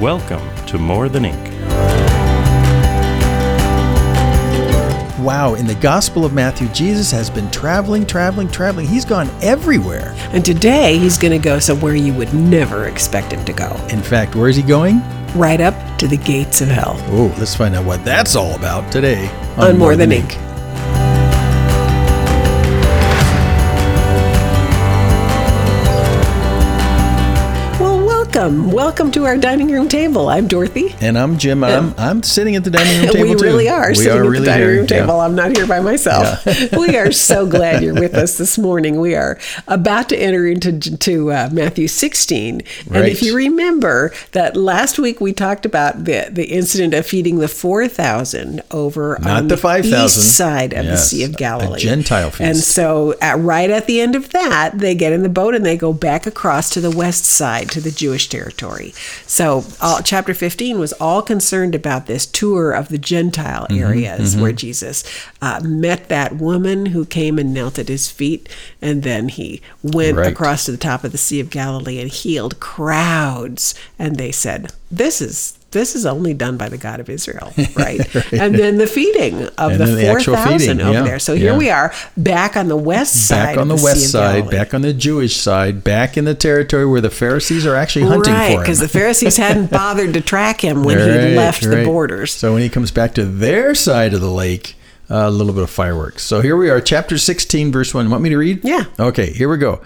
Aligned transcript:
Welcome 0.00 0.48
to 0.64 0.78
More 0.78 1.10
Than 1.10 1.26
Ink. 1.26 1.52
Wow, 5.20 5.56
in 5.58 5.66
the 5.66 5.74
Gospel 5.74 6.24
of 6.24 6.32
Matthew, 6.32 6.68
Jesus 6.68 7.10
has 7.10 7.28
been 7.28 7.50
traveling, 7.50 8.06
traveling, 8.06 8.48
traveling. 8.48 8.86
He's 8.86 9.04
gone 9.04 9.28
everywhere. 9.42 10.14
And 10.32 10.42
today 10.42 10.96
he's 10.96 11.18
going 11.18 11.38
to 11.38 11.44
go 11.44 11.58
somewhere 11.58 11.94
you 11.96 12.14
would 12.14 12.32
never 12.32 12.86
expect 12.86 13.30
him 13.30 13.44
to 13.44 13.52
go. 13.52 13.76
In 13.90 14.00
fact, 14.00 14.34
where 14.34 14.48
is 14.48 14.56
he 14.56 14.62
going? 14.62 15.02
Right 15.34 15.60
up 15.60 15.74
to 15.98 16.08
the 16.08 16.16
gates 16.16 16.62
of 16.62 16.68
hell. 16.68 16.96
Oh, 17.08 17.34
let's 17.36 17.54
find 17.54 17.74
out 17.74 17.84
what 17.84 18.02
that's 18.02 18.36
all 18.36 18.54
about 18.54 18.90
today 18.90 19.28
On, 19.58 19.76
More 19.76 19.96
Than 19.96 20.12
Ink. 20.12 20.34
Well, 20.34 20.49
welcome. 28.40 28.70
Welcome 28.70 29.10
to 29.12 29.24
our 29.26 29.36
dining 29.36 29.70
room 29.70 29.88
table. 29.88 30.28
I'm 30.28 30.48
Dorothy. 30.48 30.94
And 31.00 31.18
I'm 31.18 31.36
Jim. 31.36 31.62
I'm, 31.62 31.94
I'm 31.98 32.22
sitting 32.22 32.56
at 32.56 32.64
the 32.64 32.70
dining 32.70 33.02
room 33.02 33.12
table 33.12 33.28
we 33.28 33.34
too. 33.36 33.44
really 33.44 33.68
are 33.68 33.88
We 33.90 33.94
sitting 33.96 34.12
are 34.12 34.24
at 34.24 34.28
really 34.28 34.38
the 34.40 34.44
dining 34.46 34.62
here, 34.62 34.76
room 34.76 34.86
yeah. 34.90 35.00
table. 35.00 35.20
I'm 35.20 35.34
not 35.34 35.54
here 35.54 35.66
by 35.66 35.80
myself. 35.80 36.44
we 36.72 36.96
are 36.96 37.12
so 37.12 37.46
glad 37.50 37.82
you're 37.82 37.94
with 37.94 38.14
us 38.14 38.38
this 38.38 38.56
morning. 38.56 38.98
We 38.98 39.14
are 39.14 39.38
about 39.68 40.08
to 40.08 40.16
enter 40.16 40.46
into 40.46 40.78
to 40.80 41.32
uh, 41.32 41.48
Matthew 41.52 41.86
16, 41.86 42.62
and 42.92 43.06
if 43.06 43.22
you 43.22 43.36
remember 43.36 44.12
that 44.32 44.56
last 44.56 44.98
week 44.98 45.20
we 45.20 45.32
talked 45.34 45.66
about 45.66 46.04
the 46.04 46.28
the 46.30 46.46
incident 46.46 46.94
of 46.94 47.06
feeding 47.06 47.38
the 47.38 47.48
4,000 47.48 48.62
over 48.70 49.18
Not 49.20 49.30
on 49.30 49.48
the 49.48 49.56
5,000. 49.56 50.06
east 50.06 50.36
side 50.36 50.72
of 50.72 50.86
the 50.86 50.96
Sea 50.96 51.24
of 51.24 51.34
a 51.34 51.36
Galilee, 51.36 51.80
Gentile 51.80 52.30
feast. 52.30 52.40
And 52.40 52.56
so, 52.56 53.14
at, 53.20 53.38
right 53.38 53.68
at 53.70 53.86
the 53.86 54.00
end 54.00 54.16
of 54.16 54.30
that, 54.30 54.78
they 54.78 54.94
get 54.94 55.12
in 55.12 55.22
the 55.22 55.28
boat 55.28 55.54
and 55.54 55.64
they 55.66 55.76
go 55.76 55.92
back 55.92 56.26
across 56.26 56.70
to 56.70 56.80
the 56.80 56.90
west 56.90 57.24
side 57.24 57.68
to 57.70 57.80
the 57.80 57.90
Jewish 57.90 58.29
territory. 58.30 58.92
So, 59.26 59.64
all, 59.80 60.00
chapter 60.02 60.32
15 60.34 60.78
was 60.78 60.92
all 60.94 61.20
concerned 61.22 61.74
about 61.74 62.06
this 62.06 62.24
tour 62.26 62.72
of 62.72 62.88
the 62.88 62.98
Gentile 62.98 63.66
Mm-hmm, 63.70 63.82
areas 63.82 64.36
where 64.36 64.52
Jesus 64.52 65.04
uh, 65.42 65.60
met 65.64 66.08
that 66.08 66.36
woman 66.36 66.86
who 66.86 67.04
came 67.04 67.38
and 67.38 67.52
knelt 67.52 67.78
at 67.78 67.88
his 67.88 68.10
feet, 68.10 68.48
and 68.80 69.02
then 69.02 69.28
he 69.28 69.60
went 69.82 70.16
Right. 70.16 70.32
across 70.32 70.64
to 70.64 70.72
the 70.72 70.76
top 70.78 71.04
of 71.04 71.12
the 71.12 71.18
Sea 71.18 71.40
of 71.40 71.50
Galilee 71.50 72.00
and 72.00 72.10
healed 72.10 72.58
crowds. 72.60 73.74
And 73.98 74.16
they 74.16 74.32
said, 74.32 74.72
"This 74.90 75.20
is." 75.20 75.56
This 75.72 75.94
is 75.94 76.04
only 76.04 76.34
done 76.34 76.56
by 76.56 76.68
the 76.68 76.78
God 76.78 76.98
of 76.98 77.08
Israel, 77.08 77.52
right? 77.76 78.00
And 78.32 78.54
then 78.54 78.78
the 78.78 78.86
feeding 78.86 79.44
of 79.58 79.72
And 79.72 79.80
the 79.80 79.86
the 79.86 80.02
four 80.02 80.20
thousand 80.20 80.80
over 80.80 80.92
yeah, 80.92 81.02
there. 81.02 81.18
So 81.18 81.34
here 81.34 81.52
yeah. 81.52 81.58
we 81.58 81.70
are 81.70 81.92
back 82.16 82.56
on 82.56 82.68
the 82.68 82.76
west 82.76 83.28
side. 83.28 83.54
Back 83.54 83.58
on 83.58 83.68
the, 83.68 83.74
of 83.74 83.82
west 83.82 84.10
side, 84.10 84.50
back 84.50 84.74
on 84.74 84.82
the 84.82 84.92
Jewish 84.92 85.36
side, 85.36 85.84
back 85.84 86.16
in 86.16 86.24
the 86.24 86.34
territory 86.34 86.86
where 86.86 87.00
the 87.00 87.10
Pharisees 87.10 87.66
are 87.66 87.76
actually 87.76 88.06
hunting 88.06 88.32
right, 88.32 88.48
for 88.48 88.54
him. 88.54 88.60
because 88.60 88.80
the 88.80 88.88
Pharisees 88.88 89.36
hadn't 89.36 89.70
bothered 89.70 90.14
to 90.14 90.20
track 90.20 90.60
him 90.62 90.84
when 90.84 90.98
he 90.98 91.04
Right, 91.04 91.36
left 91.36 91.62
the 91.62 91.84
borders. 91.84 92.32
So 92.32 92.52
when 92.54 92.62
he 92.62 92.68
comes 92.68 92.90
back 92.90 93.14
to 93.14 93.24
their 93.24 93.74
side 93.74 94.14
of 94.14 94.20
the 94.20 94.30
lake, 94.30 94.74
uh, 95.10 95.26
a 95.26 95.30
little 95.30 95.52
bit 95.52 95.62
of 95.62 95.70
fireworks. 95.70 96.22
So 96.22 96.40
here 96.40 96.56
we 96.56 96.70
are, 96.70 96.80
chapter 96.80 97.18
16, 97.18 97.72
verse 97.72 97.92
1. 97.92 98.08
Want 98.10 98.22
me 98.22 98.30
to 98.30 98.36
read? 98.36 98.60
Yeah. 98.64 98.84
Okay, 98.98 99.32
here 99.32 99.48
we 99.48 99.56
go. 99.56 99.80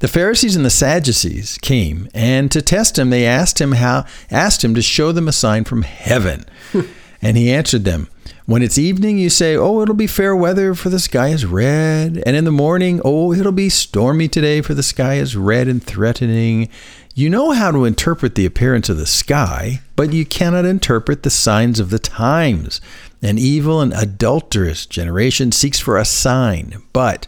The 0.00 0.08
Pharisees 0.08 0.54
and 0.54 0.64
the 0.64 0.70
Sadducees 0.70 1.58
came, 1.58 2.08
and 2.14 2.50
to 2.52 2.62
test 2.62 2.98
him, 2.98 3.10
they 3.10 3.26
asked 3.26 3.60
him 3.60 3.72
how 3.72 4.04
asked 4.30 4.64
him 4.64 4.74
to 4.74 4.82
show 4.82 5.12
them 5.12 5.28
a 5.28 5.32
sign 5.32 5.64
from 5.64 5.82
heaven. 5.82 6.44
and 7.22 7.36
he 7.36 7.52
answered 7.52 7.84
them, 7.84 8.08
When 8.46 8.62
it's 8.62 8.78
evening, 8.78 9.18
you 9.18 9.28
say, 9.28 9.56
Oh, 9.56 9.82
it'll 9.82 9.94
be 9.94 10.06
fair 10.06 10.36
weather, 10.36 10.74
for 10.74 10.88
the 10.88 11.00
sky 11.00 11.28
is 11.28 11.44
red. 11.44 12.22
And 12.24 12.36
in 12.36 12.44
the 12.44 12.52
morning, 12.52 13.00
Oh, 13.04 13.32
it'll 13.32 13.52
be 13.52 13.68
stormy 13.68 14.28
today, 14.28 14.60
for 14.60 14.74
the 14.74 14.82
sky 14.82 15.14
is 15.14 15.36
red 15.36 15.66
and 15.66 15.82
threatening. 15.82 16.68
You 17.14 17.28
know 17.28 17.50
how 17.50 17.72
to 17.72 17.84
interpret 17.84 18.36
the 18.36 18.46
appearance 18.46 18.88
of 18.88 18.96
the 18.96 19.06
sky, 19.06 19.80
but 19.96 20.12
you 20.12 20.24
cannot 20.24 20.64
interpret 20.64 21.24
the 21.24 21.30
signs 21.30 21.80
of 21.80 21.90
the 21.90 21.98
times. 21.98 22.80
An 23.20 23.38
evil 23.38 23.80
and 23.80 23.92
adulterous 23.92 24.86
generation 24.86 25.50
seeks 25.50 25.80
for 25.80 25.96
a 25.96 26.04
sign, 26.04 26.80
but 26.92 27.26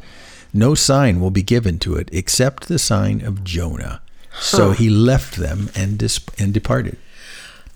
no 0.52 0.74
sign 0.74 1.20
will 1.20 1.30
be 1.30 1.42
given 1.42 1.78
to 1.80 1.94
it 1.96 2.08
except 2.12 2.68
the 2.68 2.78
sign 2.78 3.20
of 3.24 3.44
Jonah. 3.44 4.00
So 4.40 4.70
he 4.72 4.88
left 4.88 5.36
them 5.36 5.70
and 5.74 5.98
dis- 5.98 6.20
and 6.38 6.54
departed. 6.54 6.96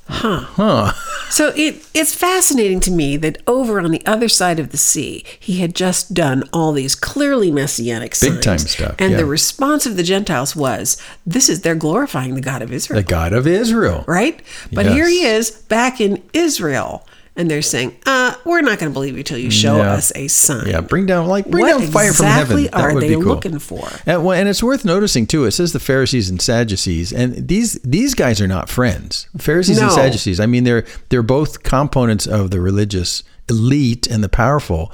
Huh. 0.07 0.41
Huh. 0.41 0.93
so 1.31 1.51
it 1.57 1.77
it's 1.95 2.15
fascinating 2.15 2.79
to 2.81 2.91
me 2.91 3.17
that 3.17 3.39
over 3.47 3.81
on 3.81 3.91
the 3.91 4.05
other 4.05 4.29
side 4.29 4.61
of 4.61 4.69
the 4.71 4.77
sea, 4.77 5.25
he 5.41 5.61
had 5.61 5.75
just 5.75 6.13
done 6.13 6.45
all 6.53 6.73
these 6.73 6.95
clearly 6.95 7.51
messianic 7.51 8.15
signs. 8.15 8.35
Big 8.35 8.43
time 8.43 8.59
stuff, 8.59 8.95
And 8.99 9.13
yeah. 9.13 9.17
the 9.17 9.25
response 9.25 9.87
of 9.87 9.97
the 9.97 10.03
Gentiles 10.03 10.55
was, 10.55 10.99
"This 11.27 11.49
is 11.49 11.63
they're 11.63 11.75
glorifying 11.75 12.35
the 12.35 12.43
God 12.43 12.61
of 12.61 12.71
Israel." 12.71 13.01
The 13.01 13.07
God 13.09 13.33
of 13.33 13.47
Israel. 13.47 14.05
right? 14.07 14.41
But 14.73 14.85
Yes. 14.85 14.95
here 14.95 15.09
he 15.09 15.25
is 15.25 15.51
back 15.51 16.03
in 16.03 16.23
Israel, 16.35 17.07
and 17.37 17.51
they're 17.51 17.63
saying, 17.63 17.97
uh, 18.07 18.35
we're 18.45 18.61
not 18.61 18.79
going 18.79 18.91
to 18.91 18.95
believe 18.95 19.17
you 19.17 19.23
till 19.25 19.39
you 19.39 19.51
show 19.51 19.77
Yeah. 19.79 19.93
us 19.95 20.13
a 20.15 20.29
sign. 20.29 20.67
Yeah, 20.69 20.81
bring 20.81 21.07
down 21.07 21.27
like 21.27 21.47
bring 21.47 21.65
What 21.65 21.81
down 21.81 21.91
fire 21.91 22.13
from 22.13 22.27
heaven. 22.27 22.59
exactly 22.59 22.65
That 22.69 22.75
are 22.91 22.95
would 22.95 23.03
they 23.03 23.09
be 23.09 23.15
cool. 23.15 23.25
looking 23.25 23.59
for? 23.59 23.89
And, 24.07 24.25
well, 24.25 24.39
and 24.39 24.49
it's 24.49 24.63
worth 24.63 24.85
noticing 24.85 25.27
too. 25.27 25.45
It 25.45 25.51
says 25.53 25.73
the 25.73 25.81
Pharisees 25.81 26.31
and 26.31 26.41
Sadducees, 26.41 27.13
and 27.13 27.49
these 27.49 27.75
these 27.85 28.15
guys 28.15 28.41
are 28.41 28.47
not 28.49 28.69
friends. 28.69 29.27
Pharisees 29.39 29.79
and 29.81 29.91
Sadducees. 29.91 30.39
I 30.41 30.47
mean, 30.47 30.65
they're 30.65 30.85
they're 31.09 31.23
both 31.23 31.63
components 31.63 32.27
of 32.27 32.51
the 32.51 32.61
religious 32.61 33.23
elite 33.49 34.07
and 34.07 34.23
the 34.25 34.29
powerful, 34.29 34.93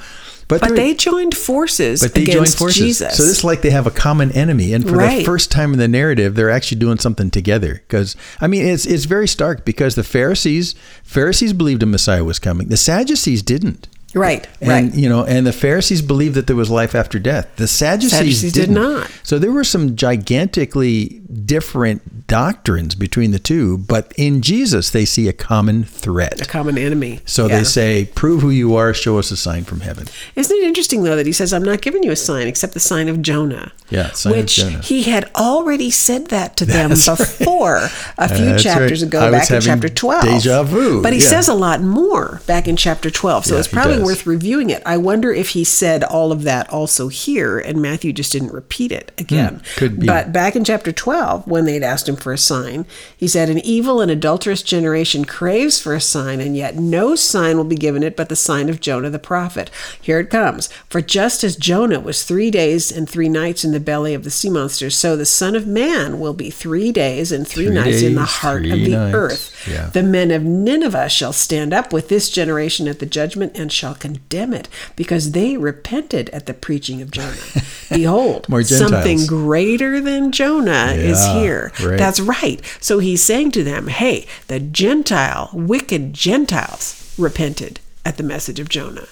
but, 0.48 0.60
But 0.60 0.74
they're- 0.74 0.94
joined 0.94 1.36
forces 1.36 2.00
but 2.02 2.14
they 2.14 2.24
joined 2.26 2.52
forces. 2.52 2.76
Jesus. 2.82 3.16
So 3.16 3.22
it's 3.22 3.44
like 3.44 3.62
they 3.62 3.70
have 3.70 3.86
a 3.86 3.90
common 3.92 4.32
enemy, 4.32 4.72
and 4.72 4.82
for 4.88 4.96
the 4.96 5.22
first 5.24 5.50
time 5.52 5.72
in 5.72 5.78
the 5.78 5.86
narrative, 5.86 6.34
they're 6.34 6.50
actually 6.50 6.78
doing 6.80 6.98
something 6.98 7.30
together. 7.30 7.82
Because 7.86 8.16
I 8.40 8.48
mean, 8.48 8.66
it's 8.66 8.84
it's 8.86 9.04
very 9.04 9.28
stark 9.28 9.64
because 9.64 9.94
the 9.94 10.02
Pharisees 10.02 10.74
Pharisees 11.04 11.52
believed 11.52 11.82
a 11.84 11.86
Messiah 11.86 12.24
was 12.24 12.38
coming. 12.40 12.66
The 12.68 12.76
Sadducees 12.76 13.42
didn't. 13.42 13.86
right, 14.12 14.48
And 14.60 14.68
right. 14.70 14.94
you 14.94 15.08
know, 15.08 15.24
and 15.24 15.46
the 15.46 15.52
Pharisees 15.52 16.02
believed 16.02 16.34
that 16.34 16.48
there 16.48 16.56
was 16.56 16.68
life 16.68 16.96
after 16.96 17.20
death. 17.20 17.46
The 17.54 17.68
Sadducees, 17.68 18.10
Sadducees 18.18 18.52
did 18.52 18.60
didn't. 18.62 18.74
not. 18.74 19.08
So 19.22 19.38
there 19.38 19.52
were 19.52 19.62
some 19.62 19.94
gigantically 19.94 21.19
different 21.46 22.26
doctrines 22.26 22.94
between 22.94 23.30
the 23.30 23.38
two, 23.38 23.78
but 23.78 24.12
in 24.16 24.40
Jesus 24.42 24.90
they 24.90 25.04
see 25.04 25.28
a 25.28 25.32
common 25.32 25.84
threat, 25.84 26.40
A 26.40 26.44
common 26.44 26.76
enemy. 26.78 27.20
So 27.24 27.46
Yeah. 27.46 27.58
they 27.58 27.64
say, 27.64 28.08
"Prove 28.14 28.42
who 28.42 28.50
you 28.50 28.74
are. 28.76 28.92
Show 28.94 29.18
us 29.18 29.30
a 29.30 29.36
sign 29.36 29.64
from 29.64 29.80
heaven." 29.80 30.06
Isn't 30.36 30.56
it 30.56 30.64
interesting 30.64 31.02
though 31.02 31.16
that 31.16 31.26
he 31.26 31.32
says, 31.32 31.52
"I'm 31.52 31.62
not 31.64 31.80
giving 31.82 32.02
you 32.02 32.10
a 32.10 32.16
sign 32.16 32.46
except 32.46 32.74
the 32.74 32.80
sign 32.80 33.08
of 33.08 33.22
Jonah"? 33.22 33.72
Yeah, 33.90 34.12
sign 34.12 34.32
of 34.32 34.38
which 34.38 34.56
Jonah. 34.56 34.80
he 34.82 35.02
had 35.04 35.28
already 35.34 35.90
said 35.90 36.28
that 36.28 36.56
to 36.58 36.64
them 36.64 36.90
That's 36.90 37.08
right. 37.08 37.18
before 37.18 37.90
a 38.18 38.28
few 38.34 38.44
That's 38.46 38.62
chapters 38.62 39.02
right. 39.02 39.08
ago, 39.08 39.20
I 39.26 39.30
back 39.30 39.50
in 39.50 39.60
chapter 39.60 39.88
12. 39.88 40.24
deja 40.24 40.62
vu, 40.62 41.02
But 41.02 41.12
he 41.12 41.18
yeah. 41.20 41.28
says 41.28 41.48
a 41.48 41.54
lot 41.54 41.82
more 41.82 42.40
back 42.46 42.68
in 42.68 42.76
chapter 42.76 43.10
12, 43.10 43.46
so 43.46 43.54
Yeah, 43.54 43.58
it's 43.60 43.68
probably 43.68 43.98
worth 44.02 44.26
reviewing 44.26 44.70
it. 44.70 44.82
I 44.86 44.96
wonder 44.96 45.32
if 45.32 45.50
he 45.50 45.64
said 45.64 46.04
all 46.04 46.30
of 46.32 46.42
that 46.44 46.70
also 46.70 47.08
here, 47.08 47.58
and 47.58 47.82
Matthew 47.82 48.12
just 48.12 48.30
didn't 48.32 48.52
repeat 48.52 48.92
it 48.92 49.10
again. 49.18 49.54
Hmm, 49.54 49.78
could 49.78 49.98
be. 50.00 50.06
But 50.06 50.32
back 50.32 50.54
in 50.54 50.64
chapter 50.64 50.92
12, 51.20 51.46
when 51.46 51.66
they'd 51.66 51.82
asked 51.82 52.08
him 52.08 52.16
for 52.16 52.32
a 52.32 52.38
sign, 52.38 52.86
he 53.14 53.28
said, 53.28 53.50
An 53.50 53.58
evil 53.58 54.00
and 54.00 54.10
adulterous 54.10 54.62
generation 54.62 55.26
craves 55.26 55.78
for 55.78 55.94
a 55.94 56.00
sign, 56.00 56.40
and 56.40 56.56
yet 56.56 56.76
no 56.76 57.14
sign 57.14 57.58
will 57.58 57.64
be 57.64 57.76
given 57.76 58.02
it 58.02 58.16
but 58.16 58.30
the 58.30 58.36
sign 58.36 58.70
of 58.70 58.80
Jonah 58.80 59.10
the 59.10 59.18
prophet. 59.18 59.70
Here 60.00 60.18
it 60.18 60.30
comes. 60.30 60.68
For 60.88 61.02
just 61.02 61.44
as 61.44 61.56
Jonah 61.56 62.00
was 62.00 62.24
three 62.24 62.50
days 62.50 62.90
and 62.90 63.06
three 63.08 63.28
nights 63.28 63.64
in 63.66 63.72
the 63.72 63.80
belly 63.80 64.14
of 64.14 64.24
the 64.24 64.30
sea 64.30 64.48
monster, 64.48 64.88
so 64.88 65.14
the 65.14 65.26
Son 65.26 65.54
of 65.54 65.66
Man 65.66 66.18
will 66.18 66.32
be 66.32 66.48
three 66.48 66.90
days 66.90 67.32
and 67.32 67.46
three, 67.46 67.66
Three 67.66 67.74
nights 67.74 68.00
in 68.00 68.14
the 68.14 68.24
heart 68.24 68.64
of 68.64 68.78
the 68.78 68.88
nights. 68.88 69.14
earth. 69.14 69.68
Yeah. 69.70 69.90
The 69.90 70.02
men 70.02 70.30
of 70.30 70.42
Nineveh 70.42 71.10
shall 71.10 71.34
stand 71.34 71.74
up 71.74 71.92
with 71.92 72.08
this 72.08 72.30
generation 72.30 72.88
at 72.88 72.98
the 72.98 73.04
judgment 73.06 73.52
and 73.58 73.70
shall 73.70 73.94
condemn 73.94 74.54
it, 74.54 74.68
because 74.96 75.32
they 75.32 75.58
repented 75.58 76.30
at 76.30 76.46
the 76.46 76.54
preaching 76.54 77.02
of 77.02 77.10
Jonah. 77.10 77.36
Behold, 77.90 78.46
something 78.88 79.18
greater 79.26 80.00
than 80.00 80.32
Jonah 80.32 80.94
is 81.10 81.24
here. 81.26 81.72
right. 81.82 81.98
That's 81.98 82.20
right. 82.20 82.60
So 82.80 82.98
he's 82.98 83.22
saying 83.22 83.52
to 83.52 83.64
them, 83.64 83.88
hey, 83.88 84.26
the 84.46 84.60
Gentile, 84.60 85.50
wicked 85.52 86.14
Gentiles 86.14 87.14
repented 87.18 87.80
at 88.04 88.16
the 88.16 88.22
message 88.22 88.60
of 88.60 88.68
Jonah. 88.68 89.08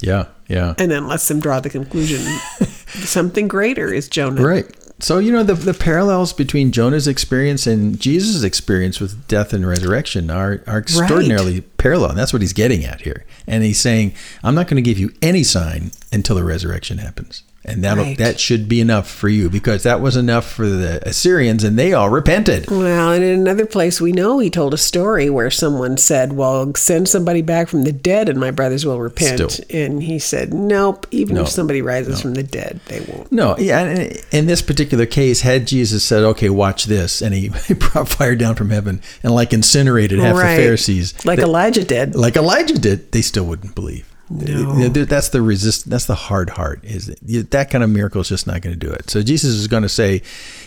Yeah, 0.00 0.26
yeah. 0.48 0.74
And 0.78 0.90
then 0.90 1.06
lets 1.06 1.28
them 1.28 1.40
draw 1.40 1.60
the 1.60 1.70
conclusion 1.70 2.20
something 3.04 3.48
greater 3.48 3.92
is 3.92 4.08
Jonah. 4.08 4.42
Right. 4.42 4.66
So 4.98 5.18
you 5.18 5.32
know 5.32 5.42
the 5.42 5.54
the 5.54 5.74
parallels 5.74 6.32
between 6.32 6.70
Jonah's 6.70 7.08
experience 7.08 7.66
and 7.66 7.98
Jesus' 7.98 8.44
experience 8.44 9.00
with 9.00 9.26
death 9.26 9.52
and 9.52 9.66
resurrection 9.66 10.30
are 10.30 10.62
are 10.66 10.78
extraordinarily 10.78 11.60
parallel. 11.60 12.10
And 12.10 12.18
that's 12.18 12.32
what 12.32 12.40
he's 12.42 12.52
getting 12.52 12.84
at 12.84 13.00
here. 13.00 13.24
And 13.46 13.64
he's 13.64 13.80
saying, 13.80 14.14
"I'm 14.44 14.54
not 14.54 14.68
going 14.68 14.76
to 14.76 14.88
give 14.88 14.98
you 14.98 15.12
any 15.20 15.42
sign 15.42 15.90
until 16.12 16.36
the 16.36 16.44
resurrection 16.44 16.98
happens." 16.98 17.42
And 17.64 17.84
that 17.84 17.96
Right. 17.96 18.18
that 18.18 18.40
should 18.40 18.68
be 18.68 18.80
enough 18.80 19.08
for 19.08 19.28
you 19.28 19.48
because 19.48 19.84
that 19.84 20.00
was 20.00 20.16
enough 20.16 20.50
for 20.50 20.68
the 20.68 21.00
Assyrians 21.08 21.62
and 21.62 21.78
they 21.78 21.92
all 21.92 22.10
repented. 22.10 22.68
Well, 22.68 23.12
and 23.12 23.22
in 23.22 23.38
another 23.38 23.66
place, 23.66 24.00
we 24.00 24.10
know 24.10 24.40
he 24.40 24.50
told 24.50 24.74
a 24.74 24.78
story 24.78 25.30
where 25.30 25.48
someone 25.48 25.96
said, 25.96 26.32
Well, 26.32 26.72
send 26.74 27.08
somebody 27.08 27.40
back 27.40 27.68
from 27.68 27.84
the 27.84 27.92
dead 27.92 28.28
and 28.28 28.40
my 28.40 28.50
brothers 28.50 28.84
will 28.84 28.98
repent. 28.98 29.48
Still. 29.52 29.64
And 29.70 30.02
he 30.02 30.18
said, 30.18 30.52
Nope, 30.52 31.06
even 31.12 31.36
No. 31.36 31.42
if 31.42 31.50
somebody 31.50 31.82
rises 31.82 32.20
from 32.20 32.34
the 32.34 32.42
dead, 32.42 32.80
they 32.88 32.98
won't. 33.00 33.30
No, 33.30 33.56
yeah. 33.56 33.78
and 33.82 34.20
In 34.32 34.46
this 34.46 34.60
particular 34.60 35.06
case, 35.06 35.42
had 35.42 35.66
Jesus 35.68 36.02
said, 36.02 36.24
"Okay, 36.24 36.48
watch 36.50 36.86
this," 36.86 37.22
and 37.22 37.32
he, 37.32 37.52
he 37.68 37.74
brought 37.74 38.08
fire 38.08 38.34
down 38.34 38.56
from 38.56 38.70
heaven 38.70 39.00
and 39.22 39.32
like 39.34 39.52
incinerated 39.52 40.18
half 40.18 40.34
Right. 40.36 40.56
the 40.56 40.62
Pharisees, 40.64 41.14
Like 41.24 41.38
Elijah 41.38 41.84
did. 41.84 42.16
like 42.16 42.36
Elijah 42.36 42.74
did, 42.78 43.12
they 43.12 43.22
still 43.22 43.44
wouldn't 43.44 43.76
believe. 43.76 44.04
No. 44.30 44.88
That's 44.88 45.28
the 45.28 45.42
resist. 45.42 45.90
That's 45.90 46.06
the 46.06 46.14
hard 46.14 46.50
heart. 46.50 46.80
Is 46.84 47.06
that- 47.06 47.50
that 47.50 47.70
kind 47.70 47.84
of 47.84 47.90
miracle 47.90 48.20
is 48.22 48.28
just 48.28 48.46
not 48.46 48.62
going 48.62 48.78
to 48.78 48.86
do 48.86 48.90
it. 48.92 49.10
So 49.10 49.22
Jesus 49.22 49.50
is 49.54 49.66
going 49.68 49.82
to 49.82 49.88
say, 49.88 50.22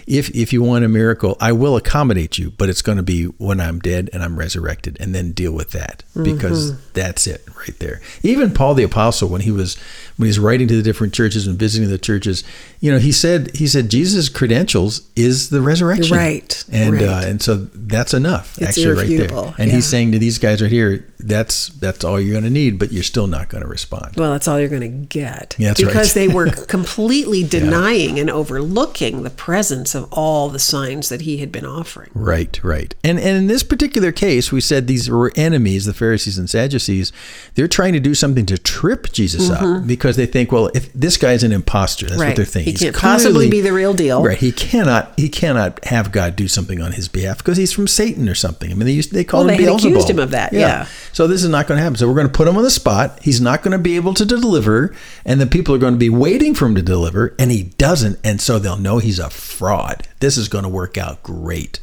if 0.05 0.29
if 0.35 0.53
you 0.53 0.61
want 0.61 0.85
a 0.85 0.87
miracle, 0.87 1.35
I 1.39 1.51
will 1.51 1.75
accommodate 1.75 2.37
you, 2.37 2.51
but 2.51 2.69
it's 2.69 2.81
going 2.83 2.97
to 2.97 3.03
be 3.03 3.23
when 3.25 3.59
I'm 3.59 3.79
dead 3.79 4.09
and 4.13 4.21
I'm 4.21 4.37
resurrected, 4.37 4.97
and 4.99 5.15
then 5.15 5.31
deal 5.31 5.51
with 5.51 5.71
that 5.71 6.03
because 6.21 6.71
Mm-hmm. 6.71 6.81
that's 6.93 7.25
it 7.27 7.41
right 7.57 7.77
there. 7.79 8.01
Even 8.21 8.53
Paul 8.53 8.75
the 8.75 8.83
apostle, 8.83 9.29
when 9.29 9.41
he 9.41 9.51
was 9.51 9.77
when 10.17 10.27
he's 10.27 10.37
writing 10.39 10.67
to 10.67 10.75
the 10.75 10.83
different 10.83 11.13
churches 11.13 11.47
and 11.47 11.57
visiting 11.57 11.89
the 11.89 11.97
churches, 11.97 12.43
you 12.81 12.91
know, 12.91 12.99
he 12.99 13.11
said 13.11 13.55
he 13.55 13.67
said 13.67 13.89
Jesus' 13.89 14.29
credentials 14.29 15.01
is 15.15 15.49
the 15.49 15.61
resurrection, 15.61 16.15
Right, 16.15 16.63
And 16.71 16.93
right. 16.93 17.03
uh, 17.03 17.21
and 17.25 17.41
so 17.41 17.55
that's 17.73 18.13
enough 18.13 18.57
It's 18.59 18.77
actually 18.77 19.17
right 19.17 19.29
there. 19.29 19.53
And 19.57 19.71
he's 19.71 19.87
saying 19.87 20.11
to 20.11 20.19
these 20.19 20.37
guys 20.37 20.61
right 20.61 20.71
here, 20.71 21.05
that's 21.27 21.69
that's 21.69 22.03
all 22.03 22.19
you're 22.19 22.33
going 22.33 22.43
to 22.43 22.49
need, 22.49 22.77
but 22.77 22.91
you're 22.91 23.03
still 23.03 23.27
not 23.27 23.49
going 23.49 23.63
to 23.63 23.67
respond. 23.69 24.15
Well, 24.15 24.31
that's 24.31 24.47
all 24.47 24.59
you're 24.59 24.69
going 24.69 24.81
to 24.81 24.87
get. 25.07 25.55
Yeah, 25.57 25.69
that's 25.69 25.83
right. 25.83 25.89
because 25.89 26.13
they 26.13 26.27
were 26.27 26.49
completely 26.67 27.43
denying 27.43 28.19
and 28.19 28.29
overlooking 28.29 29.23
the 29.23 29.29
presence 29.29 29.95
of 29.95 30.07
all 30.11 30.49
the 30.49 30.59
signs 30.59 31.09
that 31.09 31.21
he 31.21 31.37
had 31.37 31.51
been 31.51 31.65
offering. 31.65 32.11
Right, 32.13 32.63
right. 32.63 32.93
And 33.03 33.19
and 33.19 33.37
in 33.37 33.47
this 33.47 33.63
particular 33.63 34.11
case, 34.11 34.51
we 34.51 34.61
said 34.61 34.87
these 34.87 35.09
were 35.09 35.31
enemies, 35.35 35.85
the 35.85 35.93
Pharisees 35.93 36.37
and 36.37 36.49
Sadducees. 36.49 37.11
They're 37.55 37.67
trying 37.67 37.93
to 37.93 37.99
do 37.99 38.13
something 38.13 38.45
to 38.47 38.57
trip 38.57 39.11
Jesus 39.11 39.49
up 39.49 39.87
because 39.87 40.15
they 40.15 40.25
think, 40.27 40.51
well, 40.51 40.69
if 40.75 40.93
this 40.93 41.17
guy's 41.17 41.43
an 41.43 41.51
imposter, 41.51 42.05
that's 42.07 42.17
what 42.19 42.25
Mm-hmm. 42.25 42.35
They're 42.35 42.45
thinking. 42.45 42.73
He 42.73 42.79
can't 42.79 42.95
possibly 42.95 43.49
be 43.49 43.61
the 43.61 43.71
real 43.71 43.93
deal. 43.93 44.21
Right. 44.23 44.37
He 44.37 44.51
cannot. 44.51 45.13
He 45.17 45.29
cannot 45.29 45.83
have 45.85 46.11
God 46.11 46.35
do 46.35 46.47
something 46.47 46.81
on 46.81 46.91
his 46.93 47.07
behalf 47.07 47.37
because 47.37 47.57
he's 47.57 47.71
from 47.71 47.87
Satan 47.87 48.27
or 48.27 48.35
something. 48.35 48.69
I 48.71 48.73
mean, 48.73 48.85
they 48.85 48.91
used 48.93 49.13
they 49.13 49.23
call 49.23 49.45
Well, 49.45 49.49
him 49.55 49.63
they 49.63 49.71
accused 49.73 50.09
him 50.09 50.19
of 50.19 50.31
that, 50.31 50.51
yeah. 50.53 50.87
So 51.15 51.27
this 51.27 51.43
is 51.43 51.49
not 51.49 51.65
going 51.65 51.77
to 51.77 51.81
happen. 51.81 51.95
So 51.95 52.09
we're 52.09 52.15
going 52.15 52.27
to 52.27 52.33
put 52.33 52.45
him 52.45 52.57
on 52.57 52.63
the 52.63 52.69
spot. 52.69 53.23
He's 53.23 53.39
not 53.39 53.63
going 53.63 53.71
to 53.71 53.77
be 53.77 53.95
able 53.95 54.13
to 54.15 54.25
deliver, 54.25 54.93
and 55.23 55.39
the 55.39 55.47
people 55.47 55.73
are 55.73 55.77
going 55.77 55.93
to 55.93 55.97
be 55.97 56.09
waiting 56.09 56.53
for 56.53 56.65
him 56.65 56.75
to 56.75 56.81
deliver, 56.81 57.33
and 57.39 57.51
he 57.51 57.63
doesn't, 57.63 58.19
and 58.21 58.41
so 58.41 58.59
they'll 58.59 58.75
know 58.75 58.97
he's 58.97 59.17
a 59.17 59.29
fraud. 59.29 60.05
This 60.19 60.35
is 60.35 60.49
going 60.49 60.63
to 60.65 60.69
work 60.69 60.97
out 60.97 61.23
great, 61.23 61.79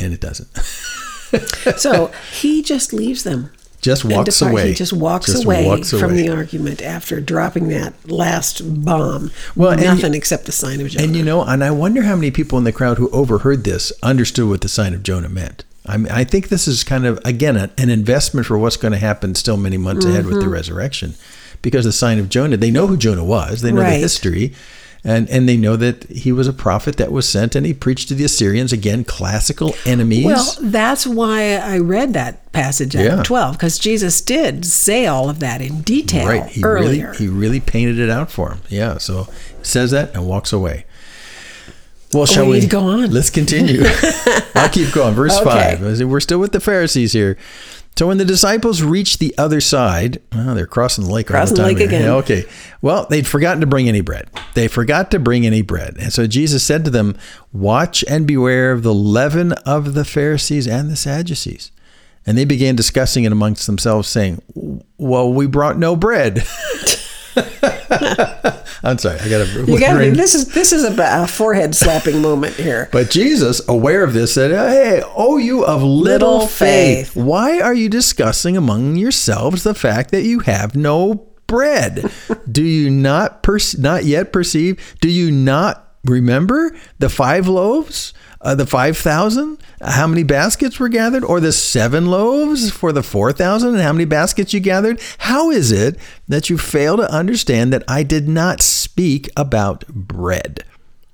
and 0.00 0.12
it 0.12 0.20
doesn't. 0.20 0.48
So 1.76 2.10
he 2.32 2.60
just 2.60 2.92
leaves 2.92 3.22
them. 3.22 3.52
Just 3.80 4.04
walks 4.04 4.36
depart- 4.40 4.52
away. 4.52 4.68
He 4.70 4.74
just 4.74 4.92
walks 4.92 5.26
Just 5.26 5.44
away 5.44 5.64
walks 5.64 5.90
from 5.90 6.02
away. 6.10 6.22
the 6.22 6.28
argument 6.30 6.82
after 6.82 7.20
dropping 7.20 7.68
that 7.68 7.94
last 8.10 8.84
bomb. 8.84 9.30
Well, 9.54 9.76
nothing 9.78 10.12
you- 10.12 10.18
except 10.18 10.46
the 10.46 10.52
sign 10.52 10.80
of 10.80 10.88
Jonah. 10.88 11.06
And 11.06 11.14
you 11.14 11.22
know, 11.22 11.44
and 11.44 11.62
I 11.62 11.70
wonder 11.70 12.02
how 12.02 12.16
many 12.16 12.32
people 12.32 12.58
in 12.58 12.64
the 12.64 12.72
crowd 12.72 12.98
who 12.98 13.08
overheard 13.10 13.62
this 13.62 13.92
understood 14.02 14.48
what 14.48 14.62
the 14.62 14.68
sign 14.68 14.92
of 14.92 15.04
Jonah 15.04 15.28
meant. 15.28 15.64
I 15.86 15.96
mean, 15.96 16.12
I 16.12 16.24
think 16.24 16.48
this 16.48 16.68
is 16.68 16.84
kind 16.84 17.06
of 17.06 17.18
again 17.24 17.56
a, 17.56 17.70
an 17.78 17.88
investment 17.90 18.46
for 18.46 18.58
what's 18.58 18.76
going 18.76 18.92
to 18.92 18.98
happen 18.98 19.34
still 19.34 19.56
many 19.56 19.78
months 19.78 20.04
ahead 20.04 20.26
with 20.26 20.34
the 20.36 20.40
Mm-hmm. 20.42 20.50
resurrection, 20.52 21.14
because 21.62 21.84
the 21.84 21.92
sign 21.92 22.18
of 22.18 22.28
Jonah. 22.28 22.56
They 22.56 22.70
know 22.70 22.86
who 22.86 22.96
Jonah 22.96 23.24
was. 23.24 23.62
They 23.62 23.72
know 23.72 23.82
the 23.82 23.90
history, 23.90 24.52
and 25.04 25.28
and 25.30 25.48
they 25.48 25.56
know 25.56 25.76
that 25.76 26.04
he 26.10 26.32
was 26.32 26.46
a 26.46 26.52
prophet 26.52 26.96
that 26.98 27.10
was 27.10 27.26
sent, 27.26 27.56
and 27.56 27.64
he 27.64 27.72
preached 27.72 28.08
to 28.08 28.14
the 28.14 28.24
Assyrians 28.24 28.72
again, 28.74 29.04
classical 29.04 29.74
enemies. 29.86 30.26
well, 30.26 30.54
that's 30.60 31.06
why 31.06 31.54
I 31.56 31.78
read 31.78 32.12
that 32.12 32.52
passage 32.52 32.94
at 32.94 33.04
Yeah. 33.04 33.22
12 33.22 33.52
because 33.56 33.78
Jesus 33.78 34.20
did 34.20 34.66
say 34.66 35.06
all 35.06 35.30
of 35.30 35.38
that 35.38 35.62
in 35.62 35.80
detail 35.82 36.26
right? 36.28 36.46
He 36.46 36.62
earlier. 36.62 37.06
really 37.12 37.16
he 37.16 37.28
really 37.28 37.60
painted 37.60 37.98
it 37.98 38.10
out 38.10 38.30
for 38.30 38.50
him. 38.50 38.60
Yeah. 38.68 38.98
So 38.98 39.28
says 39.62 39.92
that 39.92 40.14
and 40.14 40.26
walks 40.26 40.52
away. 40.52 40.84
Well, 42.12 42.22
oh, 42.22 42.26
shall 42.26 42.46
we 42.46 42.60
we, 42.60 42.66
go 42.66 42.80
on. 42.80 43.10
Let's 43.12 43.30
continue. 43.30 43.82
I'll 44.54 44.68
keep 44.68 44.92
going. 44.92 45.14
Verse 45.14 45.36
Okay. 45.38 45.76
five. 45.78 46.00
We're 46.02 46.20
still 46.20 46.38
with 46.40 46.52
the 46.52 46.60
Pharisees 46.60 47.12
here. 47.12 47.36
So 47.96 48.06
when 48.06 48.18
the 48.18 48.24
disciples 48.24 48.82
reached 48.82 49.18
the 49.18 49.34
other 49.36 49.60
side, 49.60 50.20
they're 50.30 50.66
crossing 50.66 51.04
the 51.04 51.10
lake 51.12 51.26
Crossing 51.26 51.56
the 51.56 51.62
all 51.62 51.68
the 51.68 51.74
time. 51.74 51.78
lake 51.80 51.90
here. 51.90 51.98
again. 52.00 52.08
Yeah, 52.08 52.14
okay. 52.16 52.44
Well, 52.80 53.06
they'd 53.10 53.26
forgotten 53.26 53.60
to 53.60 53.66
bring 53.66 53.88
any 53.88 54.00
bread. 54.00 54.28
They 54.54 54.68
forgot 54.68 55.10
to 55.10 55.18
bring 55.18 55.44
any 55.44 55.60
bread. 55.60 55.96
And 56.00 56.12
so 56.12 56.26
Jesus 56.26 56.64
said 56.64 56.84
to 56.86 56.90
them, 56.90 57.16
Watch 57.52 58.02
and 58.08 58.26
beware 58.26 58.72
of 58.72 58.82
the 58.82 58.94
leaven 58.94 59.52
of 59.66 59.94
the 59.94 60.04
Pharisees 60.04 60.66
and 60.66 60.88
the 60.90 60.96
Sadducees. 60.96 61.72
And 62.26 62.38
they 62.38 62.44
began 62.44 62.74
discussing 62.74 63.24
it 63.24 63.32
amongst 63.32 63.66
themselves, 63.66 64.08
saying, 64.08 64.40
Well, 64.96 65.30
we 65.32 65.46
brought 65.46 65.78
no 65.78 65.94
bread. 65.94 66.44
I'm 68.82 68.98
sorry. 68.98 69.18
I 69.20 69.28
got 69.28 69.46
to. 69.46 69.64
You 69.66 69.78
got 69.78 69.98
this 69.98 70.34
is 70.34 70.48
this 70.48 70.72
is 70.72 70.84
a, 70.84 71.22
a 71.22 71.26
forehead 71.26 71.74
slapping 71.74 72.22
moment 72.22 72.54
here. 72.54 72.88
But 72.92 73.10
Jesus, 73.10 73.66
aware 73.68 74.04
of 74.04 74.12
this, 74.12 74.32
said, 74.34 74.50
Hey, 74.52 75.02
oh, 75.16 75.36
you 75.38 75.64
of 75.64 75.82
little, 75.82 76.34
Little 76.36 76.46
faith. 76.46 77.12
faith. 77.12 77.16
why 77.22 77.60
are 77.60 77.74
you 77.74 77.88
discussing 77.88 78.56
among 78.56 78.96
yourselves 78.96 79.64
the 79.64 79.74
fact 79.74 80.10
that 80.12 80.22
you 80.22 80.40
have 80.40 80.74
no 80.76 81.26
bread? 81.46 82.10
Do 82.50 82.62
you 82.64 82.90
not 82.90 83.42
per- 83.42 83.58
not 83.78 84.04
yet 84.04 84.32
perceive? 84.32 84.96
Do 85.00 85.10
you 85.10 85.30
not 85.30 85.86
remember 86.04 86.74
the 86.98 87.08
five 87.08 87.48
loaves? 87.48 88.14
Uh, 88.42 88.54
the 88.54 88.66
5,000? 88.66 89.58
How 89.82 90.06
many 90.06 90.22
baskets 90.22 90.80
were 90.80 90.88
gathered? 90.88 91.24
Or 91.24 91.40
the 91.40 91.52
seven 91.52 92.06
loaves 92.06 92.70
for 92.70 92.90
the 92.90 93.02
4,000? 93.02 93.74
And 93.74 93.82
how 93.82 93.92
many 93.92 94.06
baskets 94.06 94.54
you 94.54 94.60
gathered? 94.60 95.00
How 95.18 95.50
is 95.50 95.70
it 95.70 95.98
that 96.26 96.48
you 96.48 96.56
fail 96.56 96.96
to 96.96 97.12
understand 97.12 97.72
that 97.72 97.84
I 97.86 98.02
did 98.02 98.28
not 98.28 98.62
speak 98.62 99.28
about 99.36 99.86
bread? 99.88 100.64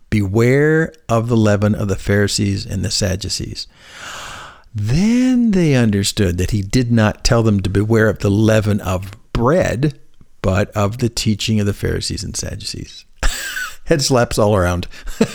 Beware 0.08 0.93
of 1.08 1.28
the 1.28 1.37
leaven 1.37 1.75
of 1.75 1.88
the 1.88 1.96
Pharisees 1.96 2.64
and 2.64 2.84
the 2.84 2.93
Sadducees. 2.93 3.67
Then 4.73 5.52
they 5.52 5.75
understood 5.75 6.37
that 6.37 6.50
he 6.50 6.61
did 6.61 6.92
not 6.92 7.25
tell 7.25 7.42
them 7.42 7.61
to 7.61 7.71
beware 7.71 8.09
of 8.09 8.18
the 8.18 8.30
leaven 8.30 8.80
of 8.83 9.11
bread, 9.33 9.99
but 10.42 10.71
of 10.76 10.99
the 10.99 11.09
teaching 11.09 11.59
of 11.59 11.66
the 11.66 11.73
Pharisees 11.73 12.23
and 12.23 12.37
Sadducees. 12.37 13.06
Head 13.87 14.02
slaps 14.02 14.38
all 14.38 14.55
around. 14.55 14.87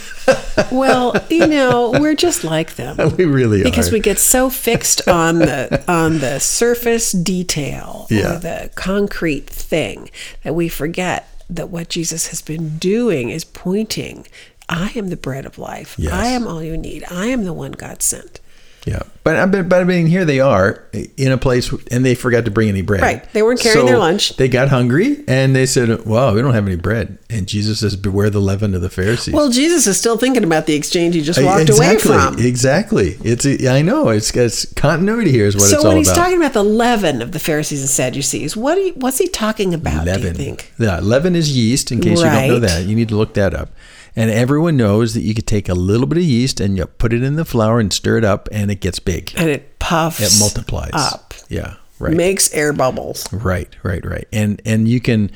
Well, 0.72 1.16
you 1.30 1.48
know, 1.48 1.92
we're 2.00 2.16
just 2.16 2.44
like 2.44 2.76
them. 2.76 3.16
we 3.18 3.26
really 3.26 3.62
are. 3.62 3.64
because 3.64 3.90
are. 3.90 3.94
we 3.94 4.00
get 4.00 4.20
so 4.20 4.50
fixed 4.50 5.08
on 5.08 5.40
the 5.40 5.84
on 5.92 6.20
the 6.20 6.40
surface 6.40 7.12
detail 7.12 8.06
Yeah. 8.10 8.36
or 8.36 8.40
the 8.40 8.70
concrete 8.76 9.48
thing 9.50 10.10
that 10.44 10.54
we 10.54 10.68
forget 10.68 11.28
that 11.50 11.70
what 11.70 11.90
Jesus 11.90 12.28
has 12.28 12.42
been 12.42 12.78
doing 12.78 13.30
is 13.30 13.44
pointing 13.44 14.28
I 14.70 14.92
am 14.96 15.10
the 15.10 15.18
bread 15.18 15.46
of 15.46 15.58
life. 15.58 15.96
Yes. 15.98 16.14
I 16.14 16.28
am 16.28 16.48
all 16.48 16.62
you 16.62 16.78
need. 16.78 17.04
I 17.10 17.28
am 17.28 17.44
the 17.46 17.54
one 17.54 17.72
God 17.72 18.02
sent. 18.04 18.40
Yeah, 18.86 19.04
but 19.24 19.36
I 19.36 19.46
mean, 19.46 19.70
but 19.70 19.82
I 19.82 19.84
mean, 19.84 20.08
here 20.08 20.26
they 20.26 20.40
are 20.40 20.84
in 21.16 21.32
a 21.32 21.38
place, 21.38 21.72
and 21.92 22.04
they 22.04 22.16
forgot 22.16 22.46
to 22.46 22.52
bring 22.52 22.68
any 22.68 22.82
bread. 22.82 23.02
Right. 23.04 23.32
They 23.32 23.44
weren't 23.44 23.60
carrying 23.60 23.86
their 23.86 24.00
lunch. 24.00 24.38
They 24.38 24.48
got 24.48 24.70
hungry, 24.70 25.24
and 25.28 25.56
they 25.56 25.68
said, 25.68 26.04
"Well, 26.04 26.34
we 26.34 26.42
don't 26.42 26.56
have 26.56 26.66
any 26.66 26.78
bread." 26.78 27.20
And 27.30 27.48
Jesus 27.48 27.82
says, 27.82 27.96
"Beware 27.96 28.32
the 28.32 28.40
leaven 28.40 28.74
of 28.74 28.82
the 28.82 28.90
Pharisees." 28.90 29.36
Well, 29.36 29.52
Jesus 29.52 29.86
is 29.86 29.98
still 30.00 30.18
thinking 30.18 30.44
about 30.44 30.66
the 30.66 30.74
exchange 30.74 31.14
he 31.14 31.22
just 31.22 31.38
Uh, 31.38 31.44
walked 31.44 31.70
exactly, 31.70 32.12
away 32.12 32.20
from. 32.22 32.40
Exactly. 32.40 33.18
It's 33.24 33.46
I 33.46 33.84
know 33.84 34.10
it's, 34.10 34.36
it's 34.36 34.66
continuity 34.74 35.32
here 35.32 35.46
is 35.46 35.56
what 35.56 35.66
So 35.66 35.76
it's 35.76 35.86
when 35.86 35.98
he's 35.98 36.12
talking 36.12 36.38
about 36.38 36.54
the 36.54 36.64
leaven 36.64 37.22
of 37.22 37.34
the 37.34 37.40
Pharisees 37.40 37.82
and 37.82 37.90
Sadducees, 37.90 38.58
what 38.58 38.80
you, 38.80 38.94
what's 38.96 39.20
he 39.20 39.28
talking 39.28 39.76
about? 39.76 40.06
Do 40.06 40.12
you 40.12 40.18
leaven. 40.18 40.34
think? 40.36 40.74
Yeah, 40.80 41.00
leaven 41.00 41.36
is 41.36 41.56
yeast. 41.56 41.92
In 41.92 42.02
case 42.02 42.18
you 42.18 42.26
don't 42.26 42.48
know 42.48 42.60
that, 42.60 42.86
you 42.86 42.96
need 42.96 43.10
to 43.10 43.16
look 43.16 43.36
that 43.36 43.54
up. 43.54 43.70
And 44.16 44.30
everyone 44.30 44.76
knows 44.78 45.14
that 45.14 45.22
you 45.22 45.34
could 45.34 45.48
take 45.48 45.70
a 45.70 45.74
little 45.74 46.06
bit 46.08 46.18
of 46.18 46.24
yeast 46.24 46.60
and 46.60 46.78
you 46.78 46.86
put 46.86 47.14
it 47.14 47.24
in 47.24 47.36
the 47.38 47.46
flour 47.46 47.80
and 47.80 47.92
stir 47.94 48.18
it 48.18 48.26
up, 48.26 48.50
and 48.52 48.70
it 48.70 48.82
gets 48.82 49.00
big. 49.00 49.34
And 49.38 49.50
it 49.50 49.80
puffs. 49.80 50.20
It 50.20 50.40
multiplies 50.40 50.92
up. 50.94 51.34
Yeah. 51.50 51.76
Right. 52.00 52.16
Makes 52.16 52.52
air 52.54 52.74
bubbles. 52.74 53.32
Right, 53.32 53.70
right, 53.84 54.04
right. 54.04 54.28
And 54.34 54.60
and 54.66 54.88
you 54.88 55.00
can 55.00 55.30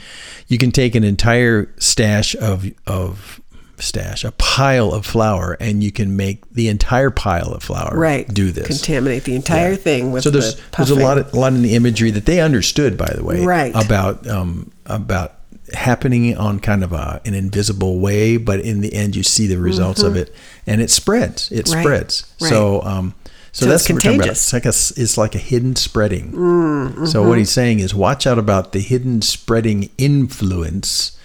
you 0.47 0.57
can 0.57 0.71
take 0.71 0.95
an 0.95 1.03
entire 1.03 1.71
stash 1.77 2.35
of 2.35 2.65
of 2.87 3.39
stash, 3.77 4.23
a 4.23 4.31
pile 4.31 4.91
of 4.91 5.05
flour, 5.05 5.57
and 5.59 5.83
you 5.83 5.91
can 5.91 6.15
make 6.15 6.49
the 6.51 6.67
entire 6.69 7.11
pile 7.11 7.51
of 7.53 7.61
flour 7.61 7.95
Right. 7.95 8.27
do 8.33 8.51
this. 8.51 8.65
Contaminate 8.67 9.25
the 9.25 9.35
entire 9.35 9.75
thing 9.75 10.11
with 10.11 10.23
so 10.23 10.31
there's 10.31 10.55
the 10.55 10.61
there's 10.77 10.89
a 10.89 10.95
lot 10.95 11.19
of 11.19 11.31
a 11.33 11.39
lot 11.39 11.53
in 11.53 11.61
the 11.61 11.75
imagery 11.75 12.09
that 12.11 12.25
they 12.25 12.39
understood, 12.41 12.97
by 12.97 13.13
the 13.15 13.23
way, 13.23 13.45
Right. 13.45 13.71
about 13.75 14.25
um 14.27 14.71
about 14.87 15.33
happening 15.73 16.35
on 16.37 16.59
kind 16.59 16.83
of 16.83 16.93
a, 16.93 17.21
an 17.25 17.33
invisible 17.33 17.99
way, 17.99 18.37
but 18.37 18.59
in 18.59 18.81
the 18.81 18.93
end, 18.93 19.15
you 19.15 19.23
see 19.23 19.47
the 19.47 19.57
results 19.57 20.03
of 20.03 20.15
it, 20.15 20.33
and 20.67 20.81
it 20.81 20.89
spreads. 20.89 21.51
It 21.51 21.67
Right. 21.69 21.81
spreads. 21.81 22.23
Right. 22.41 22.49
So, 22.49 22.81
um, 22.83 23.13
so, 23.51 23.65
So 23.65 23.69
that's 23.71 23.83
it's 23.83 23.89
what 23.89 23.95
we're 23.95 23.99
talking 24.01 24.15
about. 24.17 24.23
contagious. 24.25 24.43
It's 24.43 24.53
like 24.53 24.65
a, 24.65 25.01
it's 25.03 25.17
like 25.17 25.35
a 25.35 25.39
hidden 25.39 25.75
spreading. 25.75 26.31
Mm, 26.33 27.07
So 27.07 27.19
mm-hmm. 27.21 27.29
what 27.29 27.37
he's 27.37 27.51
saying 27.51 27.79
is, 27.79 27.95
watch 27.95 28.27
out 28.27 28.37
about 28.37 28.73
the 28.73 28.79
hidden 28.79 29.21
spreading 29.21 29.89
influence 29.97 31.17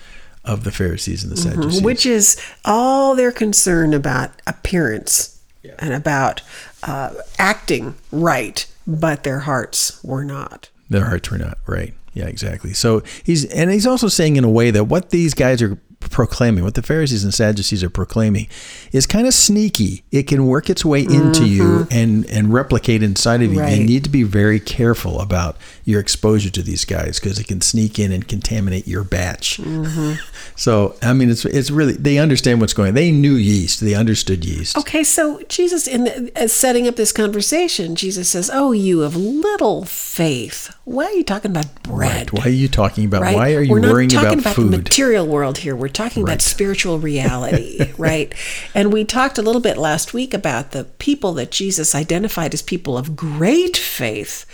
of 0.44 0.64
the 0.64 0.70
Pharisees 0.72 1.22
and 1.22 1.30
the 1.30 1.36
Sadducees. 1.36 1.76
Mm-hmm. 1.76 1.84
which 1.84 2.06
is 2.06 2.40
all 2.64 3.14
their 3.14 3.32
concern 3.32 3.92
about 3.92 4.30
appearance 4.46 5.38
and 5.78 5.92
about 5.92 6.40
uh, 6.82 7.10
acting 7.38 7.94
right, 8.10 8.66
but 8.86 9.22
their 9.24 9.40
hearts 9.40 10.02
were 10.02 10.24
not. 10.24 10.70
Their 10.88 11.04
hearts 11.04 11.30
were 11.30 11.38
not 11.38 11.58
right. 11.66 11.94
Yeah, 12.12 12.26
exactly. 12.26 12.72
So 12.72 13.02
he's 13.24 13.44
and 13.44 13.70
he's 13.70 13.86
also 13.86 14.08
saying 14.08 14.36
in 14.36 14.44
a 14.44 14.50
way 14.50 14.70
that 14.70 14.84
what 14.84 15.10
these 15.10 15.34
guys 15.34 15.62
are 15.62 15.80
proclaiming, 16.00 16.64
what 16.64 16.74
the 16.74 16.82
Pharisees 16.82 17.24
and 17.24 17.34
Sadducees 17.34 17.84
are 17.84 17.90
proclaiming, 17.90 18.48
is 18.92 19.06
kind 19.06 19.26
of 19.26 19.34
sneaky. 19.34 20.02
It 20.10 20.24
can 20.24 20.46
work 20.46 20.70
its 20.70 20.84
way 20.84 21.02
into 21.02 21.46
you 21.46 21.86
and 21.90 22.24
and 22.30 22.52
replicate 22.52 23.02
inside 23.02 23.42
of 23.42 23.52
you. 23.52 23.58
Mm-hmm. 23.58 23.60
Right. 23.60 23.78
You 23.78 23.84
need 23.84 24.04
to 24.04 24.10
be 24.10 24.22
very 24.22 24.60
careful 24.60 25.20
about 25.20 25.56
your 25.84 26.00
exposure 26.00 26.50
to 26.50 26.62
these 26.62 26.84
guys 26.84 27.20
because 27.20 27.38
it 27.38 27.46
can 27.46 27.60
sneak 27.60 27.98
in 27.98 28.12
and 28.12 28.26
contaminate 28.26 28.88
your 28.88 29.04
batch. 29.04 29.58
Mm-hmm. 29.58 30.14
So 30.56 30.94
I 31.02 31.14
mean, 31.14 31.30
it's 31.30 31.46
it's 31.46 31.70
really 31.70 31.94
they 31.94 32.18
understand 32.18 32.60
what's 32.60 32.74
going. 32.74 32.88
on. 32.88 32.94
They 32.94 33.10
knew 33.10 33.34
yeast. 33.34 33.80
They 33.80 33.94
understood 33.94 34.44
yeast. 34.44 34.76
Okay, 34.76 35.02
so 35.04 35.40
Jesus, 35.48 35.86
in 35.86 36.04
the, 36.04 36.32
as 36.36 36.52
setting 36.52 36.86
up 36.86 36.96
this 36.96 37.12
conversation, 37.12 37.94
Jesus 37.96 38.28
says, 38.28 38.50
"Oh, 38.52 38.72
you 38.72 39.02
of 39.02 39.16
little 39.16 39.84
faith. 39.84 40.74
Why 40.84 41.04
are 41.06 41.12
you 41.12 41.24
talking 41.24 41.50
about 41.50 41.82
bread? 41.82 42.32
Why 42.32 42.44
are 42.44 42.48
you 42.48 42.68
talking 42.68 43.04
about? 43.04 43.22
right? 43.22 43.34
Why 43.34 43.54
are 43.54 43.62
you 43.62 43.72
We're 43.72 43.80
worrying 43.80 44.08
talking 44.10 44.40
about, 44.40 44.40
about, 44.40 44.54
food? 44.56 44.72
the 44.72 44.78
material 44.78 45.26
world 45.26 45.58
here. 45.58 45.74
We're 45.76 45.88
talking 45.90 46.22
Right. 46.24 46.32
about 46.32 46.42
spiritual 46.42 46.98
reality, 46.98 47.92
right? 47.98 48.32
And 48.74 48.92
we 48.92 49.04
talked 49.04 49.38
a 49.38 49.42
little 49.42 49.60
bit 49.60 49.76
last 49.76 50.14
week 50.14 50.32
about 50.34 50.70
the 50.72 50.84
people 50.98 51.32
that 51.34 51.50
Jesus 51.50 51.94
identified 51.94 52.54
as 52.54 52.62
people 52.62 52.96
of 52.96 53.14
great 53.16 53.76
faith 53.76 54.46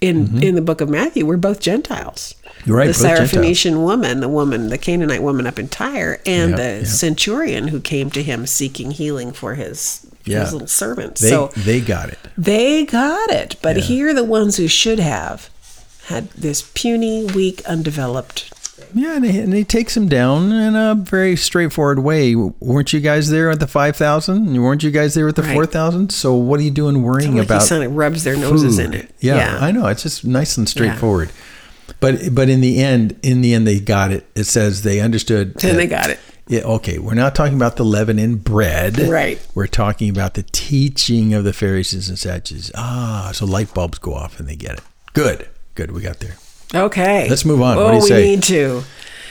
in 0.00 0.42
in 0.42 0.54
the 0.54 0.62
book 0.62 0.80
of 0.80 0.88
Matthew. 0.88 1.26
We're 1.26 1.36
both 1.38 1.60
Gentiles. 1.60 2.34
Mm-hmm. 2.44 2.68
You're 2.68 2.76
right, 2.78 2.86
The 2.94 3.02
Gentiles. 3.02 3.30
Syrophoenician 3.32 3.82
woman, 3.82 4.20
the 4.20 4.28
woman, 4.28 4.68
the 4.68 4.78
Canaanite 4.78 5.22
woman 5.22 5.46
up 5.46 5.58
in 5.58 5.68
Tyre, 5.68 6.20
and 6.26 6.50
Yeah, 6.52 6.56
the 6.56 6.78
yeah. 6.80 6.84
centurion 6.84 7.68
who 7.68 7.80
came 7.80 8.10
to 8.10 8.22
him 8.22 8.46
seeking 8.46 8.90
healing 8.92 9.32
for 9.32 9.54
his 9.54 10.00
Yeah. 10.24 10.40
his 10.44 10.52
little 10.52 10.68
servant. 10.68 11.16
They 11.16 11.30
so 11.30 11.50
they 11.56 11.80
got 11.80 12.10
it. 12.10 12.18
they 12.36 12.84
got 12.84 13.30
it, 13.30 13.56
but 13.62 13.76
here 13.76 14.12
the 14.14 14.24
ones 14.24 14.56
who 14.56 14.68
should 14.68 14.98
have 15.00 15.50
had 16.06 16.30
this 16.30 16.62
puny, 16.62 17.24
weak, 17.24 17.62
undeveloped. 17.66 18.52
Yeah, 18.94 19.16
and 19.16 19.24
he, 19.24 19.38
and 19.38 19.52
he 19.52 19.64
takes 19.64 19.96
him 19.96 20.08
down 20.08 20.52
in 20.52 20.74
a 20.76 20.94
very 20.94 21.36
straightforward 21.36 21.98
way. 22.00 22.34
Weren't 22.34 22.92
you 22.92 23.00
guys 23.00 23.28
there 23.30 23.50
at 23.50 23.60
the 23.60 23.66
five 23.66 23.96
thousand? 23.96 24.60
Weren't 24.60 24.82
you 24.82 24.90
guys 24.90 25.14
there 25.14 25.28
at 25.28 25.36
the 25.36 25.42
Right. 25.42 25.54
four 25.54 25.66
thousand? 25.66 26.10
So 26.12 26.34
what 26.34 26.60
are 26.60 26.62
you 26.62 26.70
doing 26.70 27.02
worrying 27.02 27.36
Like 27.36 27.46
about? 27.46 27.62
he 27.62 27.68
kind 27.68 27.84
of 27.84 27.94
rubs 27.96 28.24
their 28.24 28.36
noses 28.36 28.78
in 28.78 28.94
it. 28.94 29.10
Yeah, 29.20 29.58
I 29.60 29.70
know. 29.72 29.86
It's 29.86 30.02
just 30.02 30.24
nice 30.24 30.56
and 30.56 30.68
straightforward. 30.68 31.30
But 32.00 32.34
but 32.34 32.48
in 32.48 32.60
the 32.60 32.80
end, 32.82 33.18
in 33.22 33.40
the 33.40 33.54
end, 33.54 33.66
they 33.66 33.80
got 33.80 34.12
it. 34.12 34.26
It 34.34 34.44
says 34.44 34.82
they 34.82 35.00
understood. 35.00 35.54
Then 35.54 35.76
they 35.76 35.86
got 35.86 36.10
it. 36.10 36.18
Yeah, 36.46 36.60
okay. 36.60 36.98
We're 36.98 37.14
not 37.14 37.34
talking 37.34 37.56
about 37.56 37.76
the 37.76 37.84
leaven 37.84 38.18
in 38.18 38.36
bread. 38.36 38.98
Right. 38.98 39.38
We're 39.54 39.66
talking 39.66 40.08
about 40.08 40.32
the 40.34 40.44
teaching 40.44 41.34
of 41.34 41.44
the 41.44 41.52
Pharisees 41.52 42.08
and 42.08 42.18
Sadducees. 42.18 42.70
Ah, 42.74 43.32
so 43.34 43.44
light 43.44 43.74
bulbs 43.74 43.98
go 43.98 44.14
off 44.14 44.40
and 44.40 44.48
they 44.48 44.56
get 44.56 44.74
it. 44.78 44.80
Good. 45.12 45.46
Good. 45.74 45.90
We 45.90 46.00
got 46.00 46.20
there. 46.20 46.36
Okay. 46.74 47.28
Let's 47.28 47.44
move 47.44 47.62
on. 47.62 47.78
Oh, 47.78 47.84
What 47.84 47.90
do 47.90 47.96
oh, 47.96 47.96
you 47.96 48.02
we 48.02 48.08
say? 48.08 48.24
need 48.24 48.42
to. 48.44 48.82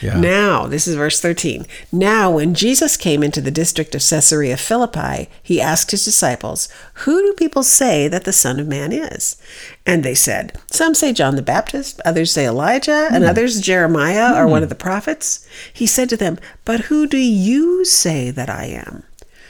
Yeah. 0.01 0.20
Now, 0.20 0.67
this 0.67 0.88
is 0.88 0.96
verse 0.96 1.20
13. 1.20 1.65
Now, 1.91 2.32
when 2.32 2.53
Jesus 2.53 2.98
came 2.98 3.24
into 3.24 3.41
the 3.41 3.51
district 3.51 3.96
of 3.96 4.08
Caesarea 4.08 4.58
Philippi, 4.58 5.29
he 5.41 5.60
asked 5.60 5.91
his 5.91 6.06
disciples, 6.06 6.70
Who 7.06 7.22
do 7.22 7.34
people 7.34 7.63
say 7.63 8.08
that 8.08 8.24
the 8.24 8.34
Son 8.34 8.60
of 8.60 8.67
Man 8.67 8.91
is? 8.91 9.38
And 9.86 10.03
they 10.03 10.13
said, 10.13 10.60
Some 10.70 10.94
say 10.94 11.13
John 11.13 11.36
the 11.36 11.41
Baptist, 11.41 12.00
others 12.06 12.32
say 12.32 12.46
Elijah, 12.46 13.08
and 13.12 13.24
hmm. 13.24 13.29
others 13.29 13.62
Jeremiah 13.62 14.36
or 14.36 14.46
one 14.46 14.60
hmm. 14.60 14.63
of 14.63 14.70
the 14.70 14.75
prophets. 14.75 15.48
He 15.74 15.88
said 15.88 16.10
to 16.10 16.17
them, 16.17 16.38
But 16.63 16.82
who 16.82 17.08
do 17.08 17.17
you 17.17 17.84
say 17.84 18.29
that 18.32 18.50
I 18.50 18.65
am? 18.65 19.03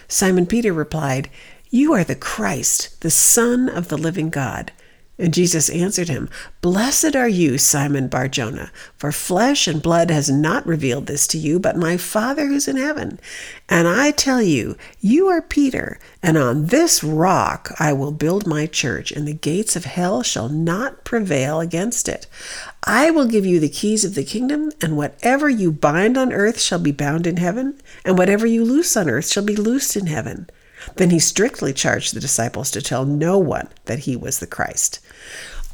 Simon 0.07 0.45
Peter 0.45 0.71
replied, 0.71 1.29
You 1.69 1.93
are 1.93 2.03
the 2.03 2.15
Christ, 2.15 3.01
the 3.01 3.11
Son 3.11 3.67
of 3.67 3.89
the 3.89 3.97
living 3.97 4.29
God. 4.29 4.71
And 5.19 5.33
Jesus 5.33 5.67
answered 5.69 6.09
him, 6.09 6.29
Blessed 6.61 7.15
are 7.15 7.27
you, 7.27 7.57
Simon 7.57 8.07
Barjona, 8.07 8.71
for 8.97 9.11
flesh 9.11 9.67
and 9.67 9.81
blood 9.81 10.11
has 10.11 10.29
not 10.29 10.67
revealed 10.67 11.07
this 11.07 11.25
to 11.27 11.39
you, 11.39 11.59
but 11.59 11.75
my 11.75 11.97
Father 11.97 12.45
who's 12.45 12.67
in 12.67 12.77
heaven. 12.77 13.19
And 13.67 13.87
I 13.87 14.11
tell 14.11 14.43
you, 14.43 14.77
you 14.99 15.27
are 15.27 15.41
Peter, 15.41 15.99
and 16.21 16.37
on 16.37 16.67
this 16.67 17.03
rock 17.03 17.71
I 17.79 17.93
will 17.93 18.11
build 18.11 18.45
my 18.45 18.67
church, 18.67 19.11
and 19.11 19.27
the 19.27 19.33
gates 19.33 19.75
of 19.75 19.85
hell 19.85 20.21
shall 20.21 20.49
not 20.49 21.03
prevail 21.03 21.59
against 21.61 22.07
it. 22.07 22.27
I 22.83 23.09
will 23.09 23.25
give 23.25 23.45
you 23.45 23.59
the 23.59 23.69
keys 23.69 24.05
of 24.05 24.13
the 24.13 24.23
kingdom, 24.23 24.71
and 24.81 24.95
whatever 24.95 25.49
you 25.49 25.71
bind 25.71 26.15
on 26.15 26.31
earth 26.31 26.59
shall 26.61 26.79
be 26.79 26.91
bound 26.91 27.25
in 27.25 27.37
heaven, 27.37 27.81
and 28.05 28.19
whatever 28.19 28.45
you 28.45 28.63
loose 28.63 28.95
on 28.95 29.09
earth 29.09 29.31
shall 29.31 29.43
be 29.43 29.55
loosed 29.55 29.95
in 29.95 30.05
heaven. 30.05 30.47
Then 30.95 31.09
he 31.09 31.19
strictly 31.19 31.73
charged 31.73 32.13
the 32.13 32.19
disciples 32.19 32.71
to 32.71 32.81
tell 32.81 33.05
no 33.05 33.37
one 33.37 33.67
that 33.85 33.99
he 33.99 34.15
was 34.15 34.39
the 34.39 34.47
Christ. 34.47 34.99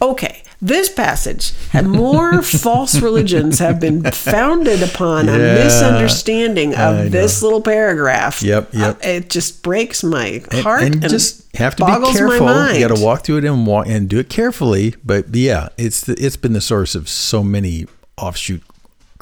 Okay, 0.01 0.43
this 0.61 0.89
passage 0.89 1.53
and 1.71 1.89
more 1.89 2.41
false 2.41 2.99
religions 2.99 3.59
have 3.59 3.79
been 3.79 4.03
founded 4.03 4.81
upon 4.81 5.29
a 5.29 5.37
Yeah, 5.37 5.53
misunderstanding 5.63 6.75
I 6.75 7.03
of 7.05 7.11
this 7.11 7.41
little 7.41 7.61
paragraph. 7.61 8.41
Yep, 8.41 8.73
yep. 8.73 8.95
Uh, 8.97 9.07
it 9.07 9.29
just 9.29 9.63
breaks 9.63 10.03
my 10.03 10.43
heart 10.51 10.83
and 10.83 10.95
and, 10.95 11.09
just 11.09 11.55
have 11.55 11.75
to 11.77 11.85
be 11.85 11.91
careful. 11.91 12.73
You 12.73 12.87
got 12.87 12.95
to 12.95 13.01
walk 13.01 13.23
through 13.23 13.37
it 13.37 13.45
and 13.45 13.65
walk 13.65 13.87
and 13.87 14.09
do 14.09 14.19
it 14.19 14.29
carefully. 14.29 14.95
But 15.05 15.33
yeah, 15.33 15.69
it's 15.77 16.01
the, 16.01 16.13
it's 16.13 16.37
been 16.37 16.53
the 16.53 16.61
source 16.61 16.95
of 16.95 17.07
so 17.07 17.43
many 17.43 17.85
offshoot 18.17 18.63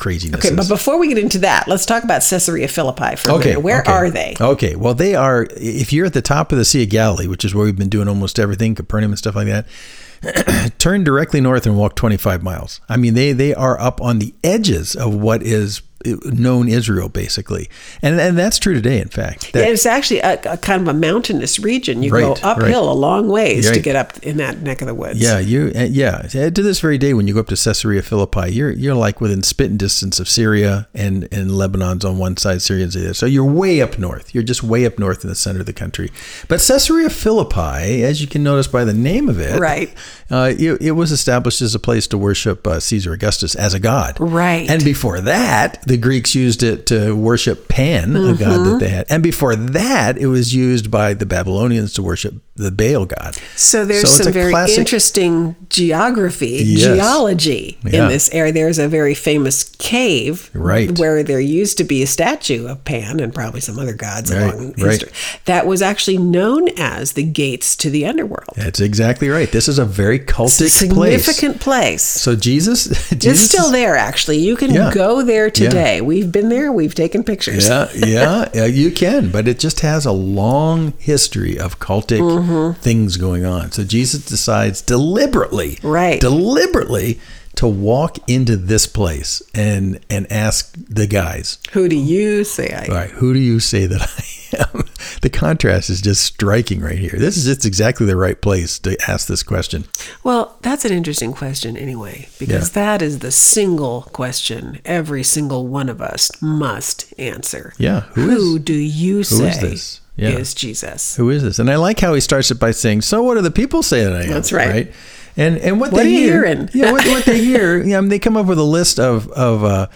crazinesses. 0.02 0.46
Okay, 0.46 0.56
but 0.56 0.68
before 0.68 0.98
we 0.98 1.08
get 1.08 1.18
into 1.18 1.40
that, 1.40 1.68
let's 1.68 1.86
talk 1.86 2.04
about 2.04 2.22
Caesarea 2.28 2.68
Philippi 2.68 3.16
for 3.16 3.30
a 3.30 3.34
Okay, 3.36 3.50
minute. 3.50 3.62
Where 3.62 3.82
okay. 3.82 3.92
are 3.92 4.10
they? 4.10 4.36
Okay, 4.42 4.76
well, 4.76 4.94
they 4.94 5.16
are. 5.16 5.48
If 5.52 5.94
you're 5.94 6.08
at 6.08 6.14
the 6.14 6.22
top 6.22 6.52
of 6.52 6.58
the 6.58 6.66
Sea 6.66 6.84
of 6.84 6.90
Galilee, 6.90 7.28
which 7.28 7.46
is 7.46 7.54
where 7.56 7.66
we've 7.66 7.78
been 7.78 7.90
doing 7.90 8.08
almost 8.08 8.40
everything, 8.40 8.76
Capernaum 8.76 9.12
and 9.12 9.20
stuff 9.20 9.36
like 9.36 9.48
that, 9.48 10.74
turn 10.80 11.04
directly 11.04 11.42
north 11.42 11.66
and 11.66 11.78
walk 11.78 11.96
25 11.96 12.44
miles. 12.44 12.82
I 12.90 12.98
mean, 12.98 13.14
they 13.14 13.32
they 13.32 13.54
are 13.54 13.80
up 13.80 14.02
on 14.02 14.20
the 14.20 14.34
edges 14.44 14.96
of 14.96 15.14
what 15.14 15.44
is 15.44 15.82
known 16.26 16.68
Israel, 16.68 17.10
basically, 17.10 17.70
and 18.02 18.20
and 18.20 18.38
that's 18.38 18.60
true 18.60 18.74
today. 18.74 19.00
In 19.00 19.10
fact, 19.10 19.54
that, 19.54 19.60
Yeah, 19.60 19.72
it's 19.72 19.86
actually 19.86 20.20
a, 20.20 20.40
a 20.46 20.58
kind 20.58 20.82
of 20.82 20.88
a 20.88 20.94
mountainous 20.98 21.60
region. 21.60 22.04
You 22.04 22.12
Right, 22.12 22.22
go 22.22 22.30
right. 22.34 22.44
uphill 22.44 22.92
a 22.92 22.94
long 22.94 23.28
ways 23.28 23.70
to 23.72 23.80
get 23.80 23.96
up 23.96 24.18
in 24.24 24.38
that 24.38 24.62
neck 24.62 24.82
of 24.82 24.88
the 24.88 24.96
woods. 24.96 25.20
Yeah, 25.22 25.40
you 25.40 25.72
yeah. 25.76 26.22
To 26.24 26.50
this 26.52 26.80
very 26.80 26.98
day, 26.98 27.14
when 27.14 27.28
you 27.28 27.34
go 27.34 27.40
up 27.40 27.48
to 27.48 27.56
Caesarea 27.56 28.02
Philippi, 28.02 28.52
you're 28.52 28.72
you're 28.72 28.96
like 28.96 29.22
within 29.22 29.44
spitting 29.44 29.78
distance 29.78 30.20
of 30.20 30.28
Syria 30.28 30.88
and 30.94 31.28
and 31.32 31.52
Lebanon's 31.52 32.06
on 32.06 32.18
one 32.18 32.38
side, 32.38 32.62
Syria's 32.62 32.94
the 32.94 33.06
other. 33.06 33.14
So 33.14 33.26
you're 33.26 33.46
way 33.46 33.82
up 33.82 33.98
north. 33.98 34.34
You're 34.34 34.44
just 34.44 34.64
way 34.64 34.86
up 34.86 35.00
north 35.00 35.24
in 35.24 35.30
the 35.30 35.36
center 35.36 35.60
of 35.62 35.66
the 35.66 35.74
country. 35.74 36.12
But 36.48 36.60
Caesarea 36.62 37.10
Philippi, 37.10 38.04
as 38.04 38.22
you 38.22 38.28
can 38.28 38.44
notice 38.44 38.68
by 38.68 38.84
the 38.84 38.94
name 38.94 39.30
of 39.30 39.40
it, 39.40 39.60
Right. 39.60 39.94
Uh, 40.30 40.54
it, 40.58 40.82
it 40.82 40.92
was 40.92 41.12
established 41.12 41.62
as 41.62 41.76
a 41.76 41.80
place 41.80 42.08
to 42.08 42.18
worship 42.18 42.66
uh, 42.66 42.80
Caesar 42.80 43.12
Augustus 43.14 43.54
as 43.56 43.74
a 43.74 43.80
god. 43.80 44.18
Right. 44.20 44.70
And 44.70 44.84
before 44.84 45.20
that, 45.22 45.84
the 45.92 45.98
Greeks 45.98 46.34
used 46.34 46.64
it 46.64 46.86
to 46.86 47.14
worship 47.14 47.68
Pan, 47.68 48.16
a 48.16 48.34
god 48.34 48.40
Mm-hmm. 48.40 48.64
that 48.72 48.80
they 48.80 48.88
had. 48.88 49.06
And 49.10 49.22
before 49.22 49.58
that, 49.58 50.18
it 50.18 50.28
was 50.28 50.56
used 50.56 50.90
by 50.90 51.14
the 51.14 51.26
Babylonians 51.26 51.94
to 51.96 52.02
worship 52.02 52.36
the 52.56 52.70
Baal 52.72 53.06
god. 53.06 53.38
So 53.56 53.86
there's 53.86 54.10
So 54.14 54.24
some 54.26 54.34
very 54.34 54.52
classic- 54.52 54.78
interesting 54.78 55.56
geography, 55.70 56.62
Yes. 56.66 56.82
geology 56.96 57.78
Yeah. 57.90 58.04
in 58.04 58.10
this 58.10 58.30
area. 58.34 58.52
There's 58.52 58.78
a 58.78 58.88
very 58.90 59.14
famous 59.14 59.64
cave 59.80 60.50
Right. 60.54 60.98
where 61.00 61.24
there 61.24 61.40
used 61.40 61.78
to 61.78 61.84
be 61.86 62.04
a 62.04 62.08
statue 62.08 62.68
of 62.68 62.84
Pan 62.84 63.20
and 63.20 63.34
probably 63.34 63.62
some 63.62 63.80
other 63.80 63.94
gods 63.94 64.32
Right, 64.32 64.42
along 64.54 64.74
right. 64.80 64.92
history 64.92 65.10
that 65.46 65.66
was 65.66 65.82
actually 65.82 66.18
known 66.18 66.68
as 66.78 67.14
the 67.14 67.24
gates 67.24 67.76
to 67.78 67.90
the 67.90 68.06
underworld. 68.06 68.54
That's 68.58 68.80
exactly 68.82 69.30
right. 69.30 69.52
This 69.52 69.68
is 69.70 69.80
a 69.80 69.86
very 69.86 70.20
cultic 70.20 70.56
a 70.58 70.60
place. 70.60 70.74
significant 70.74 71.60
place. 71.62 72.04
So 72.04 72.36
Jesus, 72.36 72.84
Jesus 73.18 73.26
It's 73.26 73.42
still 73.42 73.72
there, 73.72 73.96
actually. 73.96 74.40
You 74.40 74.56
can 74.58 74.72
Yeah. 74.74 74.92
go 74.94 75.24
there 75.24 75.50
today. 75.50 76.02
We've 76.02 76.32
been 76.32 76.50
there. 76.50 76.72
We've 76.72 76.94
taken 76.96 77.24
pictures. 77.24 77.68
Yeah, 77.68 77.88
yeah, 77.96 78.50
yeah, 78.54 78.66
you 78.66 78.92
can, 78.92 79.30
but 79.30 79.48
it 79.48 79.58
just 79.58 79.80
has 79.80 80.06
a 80.06 80.12
long 80.12 80.94
history 81.00 81.58
of 81.58 81.80
cultic 81.80 82.20
Mm-hmm. 82.20 82.41
Mm-hmm. 82.42 82.80
things 82.82 83.18
going 83.18 83.46
on. 83.46 83.72
So 83.72 83.84
Jesus 83.84 84.26
decides 84.26 84.82
deliberately, 84.82 85.78
Right. 85.84 86.20
deliberately 86.22 87.20
to 87.56 87.68
walk 87.68 88.18
into 88.30 88.56
this 88.56 88.88
place 88.88 89.42
and 89.54 90.00
and 90.10 90.32
ask 90.32 90.74
the 90.90 91.06
guys, 91.08 91.58
Who 91.74 91.90
do 91.90 91.96
you 91.98 92.44
say 92.44 92.72
I 92.74 92.86
am? 92.86 92.92
right, 92.92 93.10
who 93.10 93.34
do 93.34 93.40
you 93.40 93.60
say 93.60 93.86
that 93.88 94.02
I 94.02 94.58
am? 94.74 94.84
the 95.22 95.30
contrast 95.30 95.90
is 95.90 96.02
just 96.02 96.24
striking 96.24 96.80
right 96.82 96.98
here. 96.98 97.16
This 97.18 97.36
is 97.38 97.48
it's 97.48 97.66
exactly 97.66 98.06
the 98.06 98.16
right 98.16 98.40
place 98.42 98.80
to 98.80 98.98
ask 99.08 99.28
this 99.28 99.44
question. 99.44 99.84
Well, 100.24 100.58
that's 100.62 100.86
an 100.86 100.94
interesting 100.94 101.34
question 101.34 101.76
anyway, 101.78 102.30
because 102.40 102.72
that 102.72 103.02
is 103.02 103.20
the 103.20 103.32
single 103.32 104.04
question 104.14 104.80
every 104.86 105.24
single 105.24 105.68
one 105.68 105.90
of 105.90 106.02
us 106.02 106.32
must 106.42 107.14
answer. 107.20 107.74
Yeah, 107.78 108.02
who 108.14 108.22
Who, 108.30 108.56
is- 108.58 108.64
do 108.64 108.74
you 108.74 109.24
say 109.24 109.50
is 109.50 109.60
this? 109.60 110.01
Yeah. 110.16 110.30
is 110.30 110.54
Jesus? 110.54 111.16
Who 111.16 111.30
is 111.30 111.42
this? 111.44 111.58
And 111.60 111.70
I 111.72 111.76
like 111.78 112.00
how 112.00 112.14
he 112.14 112.20
starts 112.22 112.52
it 112.52 112.60
by 112.60 112.72
saying, 112.72 113.02
"So 113.02 113.24
what 113.24 113.36
do 113.36 113.42
the 113.42 113.50
people 113.52 113.82
say 113.82 114.04
that 114.04 114.14
I 114.14 114.24
am?" 114.24 114.30
That's 114.30 114.52
right. 114.52 114.92
And 115.38 115.58
and 115.60 115.80
what, 115.80 115.94
What 115.94 116.04
they 116.04 116.10
hear, 116.12 116.44
yeah, 116.74 116.92
what, 116.92 117.06
what 117.08 117.24
they 117.24 117.42
hear, 117.44 117.82
yeah, 117.88 117.98
I 117.98 118.02
mean, 118.02 118.10
they 118.10 118.20
come 118.20 118.36
up 118.36 118.46
with 118.48 118.60
a 118.60 118.64
list 118.64 119.00
of 119.00 119.30
of 119.32 119.64
uh, 119.64 119.88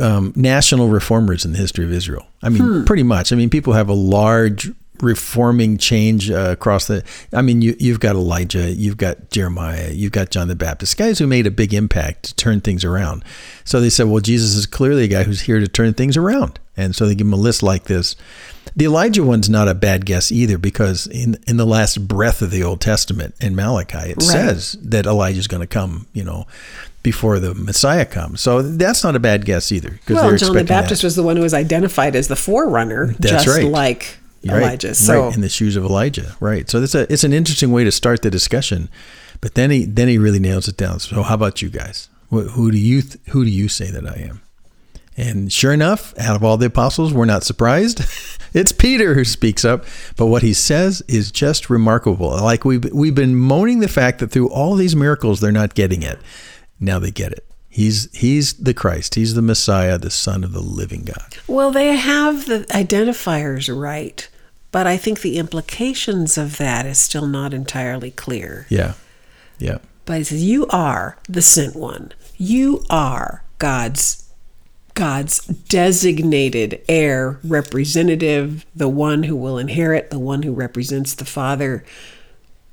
um, 0.00 0.32
national 0.36 0.88
reformers 0.88 1.44
in 1.44 1.52
the 1.52 1.58
history 1.58 1.84
of 1.84 1.92
Israel. 1.92 2.26
I 2.42 2.48
mean, 2.50 2.62
Hmm. 2.62 2.84
pretty 2.84 3.02
much. 3.02 3.32
I 3.32 3.36
mean, 3.36 3.50
people 3.50 3.72
have 3.72 3.88
a 3.88 3.92
large 3.94 4.70
reforming 5.02 5.76
change 5.76 6.30
uh, 6.30 6.50
across 6.52 6.86
the. 6.86 7.02
I 7.32 7.42
mean, 7.42 7.60
you 7.62 7.74
you've 7.80 7.98
got 8.00 8.14
Elijah, 8.14 8.70
you've 8.70 8.96
got 8.96 9.30
Jeremiah, 9.30 9.90
you've 9.92 10.12
got 10.12 10.30
John 10.30 10.46
the 10.48 10.54
Baptist, 10.54 10.96
guys 10.96 11.18
who 11.18 11.26
made 11.26 11.46
a 11.48 11.50
big 11.50 11.74
impact 11.74 12.22
to 12.24 12.34
turn 12.36 12.60
things 12.60 12.84
around. 12.84 13.24
So 13.64 13.80
they 13.80 13.90
said, 13.90 14.06
well, 14.06 14.20
Jesus 14.20 14.54
is 14.54 14.66
clearly 14.66 15.04
a 15.04 15.08
guy 15.08 15.24
who's 15.24 15.40
here 15.42 15.58
to 15.58 15.66
turn 15.68 15.94
things 15.94 16.16
around, 16.16 16.60
and 16.76 16.94
so 16.94 17.06
they 17.06 17.14
give 17.16 17.26
him 17.26 17.32
a 17.32 17.36
list 17.36 17.62
like 17.64 17.84
this. 17.84 18.14
The 18.76 18.84
Elijah 18.84 19.24
one's 19.24 19.48
not 19.48 19.68
a 19.68 19.74
bad 19.74 20.04
guess 20.04 20.30
either 20.30 20.58
because 20.58 21.06
in 21.06 21.38
in 21.46 21.56
the 21.56 21.64
last 21.64 22.06
breath 22.06 22.42
of 22.42 22.50
the 22.50 22.62
Old 22.62 22.80
Testament 22.82 23.34
in 23.40 23.56
Malachi 23.56 24.10
it 24.10 24.16
Right. 24.18 24.22
says 24.22 24.76
that 24.82 25.06
Elijah's 25.06 25.46
going 25.46 25.62
to 25.62 25.66
come, 25.66 26.06
you 26.12 26.22
know, 26.22 26.46
before 27.02 27.38
the 27.40 27.54
Messiah 27.54 28.04
comes. 28.04 28.40
So 28.42 28.60
that's 28.62 29.02
not 29.02 29.16
a 29.16 29.18
bad 29.18 29.44
guess 29.46 29.72
either 29.72 29.90
because 29.90 30.16
Well, 30.16 30.24
John 30.24 30.28
the 30.30 30.34
expecting 30.34 30.54
that. 30.66 30.68
Baptist 30.82 31.04
was 31.04 31.16
the 31.16 31.22
one 31.22 31.36
who 31.36 31.42
was 31.42 31.54
identified 31.54 32.14
as 32.14 32.28
the 32.28 32.36
forerunner, 32.36 33.14
That's 33.18 33.44
just 33.44 33.58
right. 33.58 33.66
like 33.66 34.18
Right, 34.44 34.62
Elijah. 34.62 34.94
So 34.94 35.24
right, 35.26 35.34
in 35.34 35.40
the 35.40 35.48
shoes 35.48 35.74
of 35.76 35.84
Elijah, 35.84 36.36
right? 36.38 36.68
So 36.70 36.80
it's 36.82 36.94
a 36.94 37.10
it's 37.12 37.24
an 37.24 37.32
interesting 37.32 37.72
way 37.72 37.82
to 37.84 37.90
start 37.90 38.20
the 38.22 38.30
discussion, 38.30 38.88
but 39.40 39.54
then 39.54 39.70
he 39.70 39.84
then 39.86 40.06
he 40.08 40.18
really 40.18 40.38
nails 40.38 40.68
it 40.68 40.76
down. 40.76 41.00
So 41.00 41.22
how 41.22 41.34
about 41.34 41.62
you 41.62 41.70
guys? 41.70 42.08
Wh- 42.30 42.50
Who 42.52 42.70
do 42.70 42.78
you 42.78 43.00
th- 43.02 43.16
who 43.30 43.44
do 43.44 43.50
you 43.50 43.68
say 43.68 43.90
that 43.90 44.06
I 44.06 44.20
am? 44.28 44.42
And 45.16 45.50
sure 45.50 45.72
enough, 45.72 46.16
out 46.18 46.36
of 46.36 46.44
all 46.44 46.58
the 46.58 46.66
apostles, 46.66 47.12
we're 47.12 47.24
not 47.24 47.42
surprised. 47.42 48.02
it's 48.52 48.72
Peter 48.72 49.14
who 49.14 49.24
speaks 49.24 49.64
up, 49.64 49.86
but 50.16 50.26
what 50.26 50.42
he 50.42 50.52
says 50.52 51.02
is 51.08 51.32
just 51.32 51.70
remarkable. 51.70 52.30
Like 52.30 52.64
we've 52.64 52.84
we've 52.92 53.14
been 53.14 53.34
moaning 53.34 53.80
the 53.80 53.88
fact 53.88 54.18
that 54.18 54.30
through 54.30 54.50
all 54.50 54.74
these 54.74 54.94
miracles 54.94 55.40
they're 55.40 55.52
not 55.52 55.74
getting 55.74 56.02
it. 56.02 56.18
Now 56.78 56.98
they 56.98 57.10
get 57.10 57.32
it. 57.32 57.46
He's 57.68 58.10
he's 58.14 58.54
the 58.54 58.74
Christ. 58.74 59.14
He's 59.14 59.34
the 59.34 59.42
Messiah, 59.42 59.98
the 59.98 60.10
Son 60.10 60.44
of 60.44 60.52
the 60.52 60.60
living 60.60 61.04
God. 61.04 61.36
Well, 61.46 61.70
they 61.70 61.96
have 61.96 62.46
the 62.46 62.60
identifiers 62.70 63.74
right, 63.74 64.28
but 64.70 64.86
I 64.86 64.96
think 64.96 65.20
the 65.20 65.38
implications 65.38 66.36
of 66.36 66.58
that 66.58 66.84
is 66.86 66.98
still 66.98 67.26
not 67.26 67.54
entirely 67.54 68.10
clear. 68.10 68.66
Yeah, 68.68 68.94
yeah. 69.58 69.78
But 70.04 70.18
he 70.18 70.24
says, 70.24 70.42
"You 70.42 70.66
are 70.68 71.18
the 71.28 71.42
sent 71.42 71.74
one. 71.74 72.12
You 72.38 72.84
are 72.88 73.42
God's 73.58 74.25
God's 74.96 75.44
designated 75.46 76.80
heir, 76.88 77.38
representative, 77.44 78.64
the 78.74 78.88
one 78.88 79.24
who 79.24 79.36
will 79.36 79.58
inherit, 79.58 80.10
the 80.10 80.18
one 80.18 80.42
who 80.42 80.52
represents 80.52 81.14
the 81.14 81.24
Father 81.26 81.84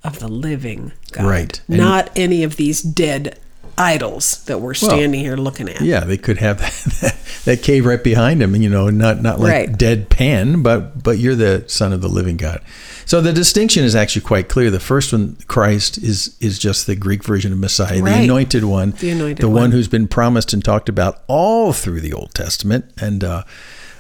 of 0.05 0.19
the 0.19 0.27
living 0.29 0.93
God, 1.11 1.25
Right. 1.25 1.61
And- 1.67 1.77
not 1.77 2.09
any 2.15 2.43
of 2.43 2.55
these 2.55 2.81
dead 2.81 3.37
idols 3.77 4.43
that 4.45 4.59
we're 4.61 4.73
standing 4.73 5.19
here 5.19 5.35
looking 5.35 5.69
at." 5.69 5.81
Yeah, 5.81 6.01
they 6.01 6.17
could 6.17 6.37
have 6.37 6.59
that, 7.01 7.15
that 7.45 7.63
cave 7.63 7.85
right 7.85 8.03
behind 8.03 8.41
him, 8.41 8.55
you 8.55 8.69
know, 8.69 8.89
not 8.89 9.21
not 9.21 9.39
like 9.39 9.51
Right. 9.51 9.77
dead 9.77 10.09
pan, 10.09 10.61
but 10.63 11.03
but 11.03 11.17
you're 11.17 11.35
the 11.35 11.63
son 11.67 11.93
of 11.93 12.01
the 12.01 12.09
living 12.09 12.37
God. 12.37 12.61
So 13.05 13.19
the 13.19 13.33
distinction 13.33 13.83
is 13.83 13.95
actually 13.95 14.21
quite 14.21 14.47
clear. 14.47 14.71
The 14.71 14.79
first 14.79 15.11
one, 15.11 15.37
Christ, 15.47 15.97
is 15.97 16.35
is 16.39 16.57
just 16.59 16.87
the 16.87 16.95
Greek 16.95 17.23
version 17.23 17.51
of 17.51 17.57
Messiah, 17.59 18.01
the 18.01 18.13
anointed 18.23 18.63
one, 18.63 18.91
The 18.91 19.09
anointed 19.11 19.37
the 19.39 19.49
one 19.49 19.55
one. 19.63 19.71
who's 19.71 19.87
been 19.87 20.07
promised 20.07 20.53
and 20.53 20.63
talked 20.63 20.87
about 20.89 21.21
all 21.27 21.73
through 21.73 22.01
the 22.01 22.13
Old 22.13 22.33
Testament, 22.33 22.85
and 23.01 23.23
uh, 23.23 23.43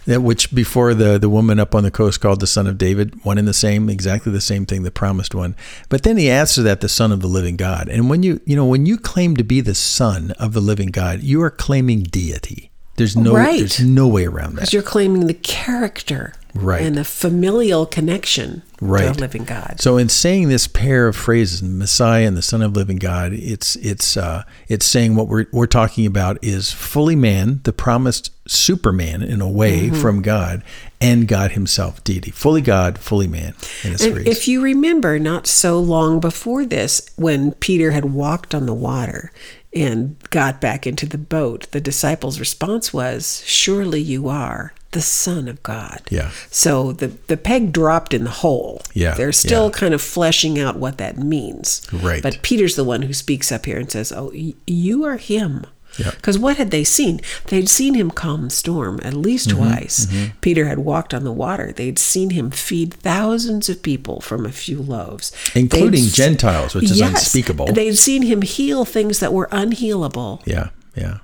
that 0.05 0.21
which 0.21 0.53
before 0.53 0.93
the 0.93 1.17
the 1.17 1.29
woman 1.29 1.59
up 1.59 1.73
on 1.75 1.83
the 1.83 1.91
coast 1.91 2.21
called 2.21 2.39
the 2.39 2.47
Son 2.47 2.67
of 2.67 2.77
David, 2.77 3.23
one 3.23 3.37
and 3.37 3.47
the 3.47 3.53
same, 3.53 3.89
exactly 3.89 4.31
the 4.31 4.41
same 4.41 4.65
thing, 4.65 4.83
the 4.83 4.91
promised 4.91 5.33
one. 5.33 5.55
But 5.89 6.03
then 6.03 6.17
he 6.17 6.29
adds 6.29 6.55
to 6.55 6.61
that 6.63 6.81
the 6.81 6.89
Son 6.89 7.11
of 7.11 7.21
the 7.21 7.27
living 7.27 7.55
God. 7.57 7.87
And 7.89 8.09
when 8.09 8.23
you 8.23 8.41
you 8.45 8.55
know 8.55 8.65
when 8.65 8.85
you 8.85 8.97
claim 8.97 9.35
to 9.37 9.43
be 9.43 9.61
the 9.61 9.75
Son 9.75 10.31
of 10.39 10.53
the 10.53 10.61
living 10.61 10.89
God, 10.89 11.21
you 11.21 11.41
are 11.41 11.49
claiming 11.51 12.03
deity. 12.03 12.71
There's 12.95 13.15
no 13.15 13.33
Right. 13.33 13.59
there's 13.59 13.79
no 13.79 14.07
way 14.07 14.25
around 14.25 14.51
that. 14.55 14.61
Because 14.61 14.73
you're 14.73 14.83
claiming 14.83 15.27
the 15.27 15.33
character 15.33 16.33
Right. 16.55 16.81
and 16.83 16.95
the 16.95 17.03
familial 17.05 17.85
connection 17.85 18.61
Right. 18.79 19.07
to 19.07 19.13
the 19.13 19.19
living 19.21 19.43
God. 19.43 19.77
So 19.79 19.97
in 19.97 20.09
saying 20.09 20.49
this 20.49 20.67
pair 20.67 21.07
of 21.07 21.15
phrases, 21.15 21.63
Messiah 21.63 22.27
and 22.27 22.35
the 22.37 22.41
Son 22.41 22.61
of 22.61 22.75
Living 22.75 22.97
God, 22.97 23.33
it's 23.33 23.75
it's 23.77 24.17
uh, 24.17 24.43
it's 24.67 24.85
saying 24.85 25.15
what 25.15 25.27
we're 25.27 25.45
we're 25.51 25.65
talking 25.67 26.05
about 26.05 26.37
is 26.43 26.71
fully 26.71 27.15
man, 27.15 27.61
the 27.63 27.73
promised 27.73 28.31
Superman 28.47 29.21
in 29.23 29.41
a 29.41 29.49
way 29.49 29.87
Mm-hmm. 29.87 30.01
from 30.01 30.21
God, 30.21 30.63
and 31.01 31.27
God 31.27 31.53
Himself, 31.53 32.03
deity, 32.03 32.29
fully 32.31 32.61
God, 32.61 32.97
fully 32.99 33.27
man. 33.27 33.53
And 33.83 33.97
phrase. 33.99 34.27
if 34.27 34.47
you 34.47 34.61
remember, 34.61 35.17
not 35.17 35.47
so 35.47 35.79
long 35.79 36.19
before 36.19 36.65
this, 36.65 37.09
when 37.15 37.53
Peter 37.53 37.91
had 37.91 38.05
walked 38.05 38.53
on 38.53 38.65
the 38.65 38.73
water 38.73 39.31
and 39.73 40.17
got 40.29 40.59
back 40.61 40.85
into 40.85 41.05
the 41.07 41.17
boat, 41.17 41.67
the 41.71 41.81
disciples' 41.81 42.39
response 42.39 42.93
was, 42.93 43.41
Surely 43.45 44.01
you 44.01 44.27
are 44.27 44.73
the 44.93 45.01
Son 45.01 45.47
of 45.47 45.61
God. 45.63 46.01
Yeah. 46.09 46.31
So 46.49 46.91
the, 46.93 47.07
the 47.27 47.37
peg 47.37 47.71
dropped 47.73 48.13
in 48.13 48.23
the 48.23 48.29
hole. 48.29 48.81
Yeah, 48.93 49.13
They're 49.15 49.31
still 49.31 49.65
yeah. 49.65 49.71
kind 49.71 49.93
of 49.93 50.01
fleshing 50.01 50.57
out 50.59 50.77
what 50.77 50.97
that 50.97 51.17
means. 51.17 51.85
Right. 51.91 52.23
But 52.23 52.41
Peter's 52.41 52.75
the 52.75 52.83
one 52.83 53.01
who 53.03 53.13
speaks 53.13 53.51
up 53.51 53.65
here 53.65 53.77
and 53.77 53.91
says, 53.91 54.11
Oh, 54.11 54.31
y- 54.33 54.53
you 54.65 55.03
are 55.03 55.17
him. 55.17 55.65
Yeah. 55.99 56.09
Because 56.09 56.39
what 56.39 56.57
had 56.57 56.71
they 56.71 56.83
seen? 56.83 57.21
They'd 57.45 57.69
seen 57.69 57.93
him 57.93 58.09
calm 58.09 58.45
the 58.45 58.49
storm 58.49 58.99
at 59.03 59.13
least 59.13 59.49
Mm-hmm, 59.49 59.57
twice. 59.63 60.07
Peter 60.41 60.65
had 60.65 60.79
walked 60.79 61.13
on 61.13 61.23
the 61.23 61.31
water. 61.31 61.71
They'd 61.71 61.99
seen 61.99 62.31
him 62.31 62.49
feed 62.49 62.95
thousands 62.95 63.69
of 63.69 63.83
people 63.83 64.19
from 64.19 64.43
a 64.43 64.51
few 64.51 64.81
loaves, 64.81 65.31
Including 65.53 66.01
They'd 66.05 66.13
Gentiles, 66.13 66.73
which 66.73 66.85
is 66.85 66.97
Yes. 66.99 67.09
unspeakable. 67.11 67.67
They'd 67.73 67.95
seen 67.95 68.23
him 68.23 68.41
heal 68.41 68.85
things 68.85 69.19
that 69.19 69.33
were 69.33 69.47
unhealable. 69.51 70.41
Yeah, 70.47 70.69
yeah. 70.95 71.19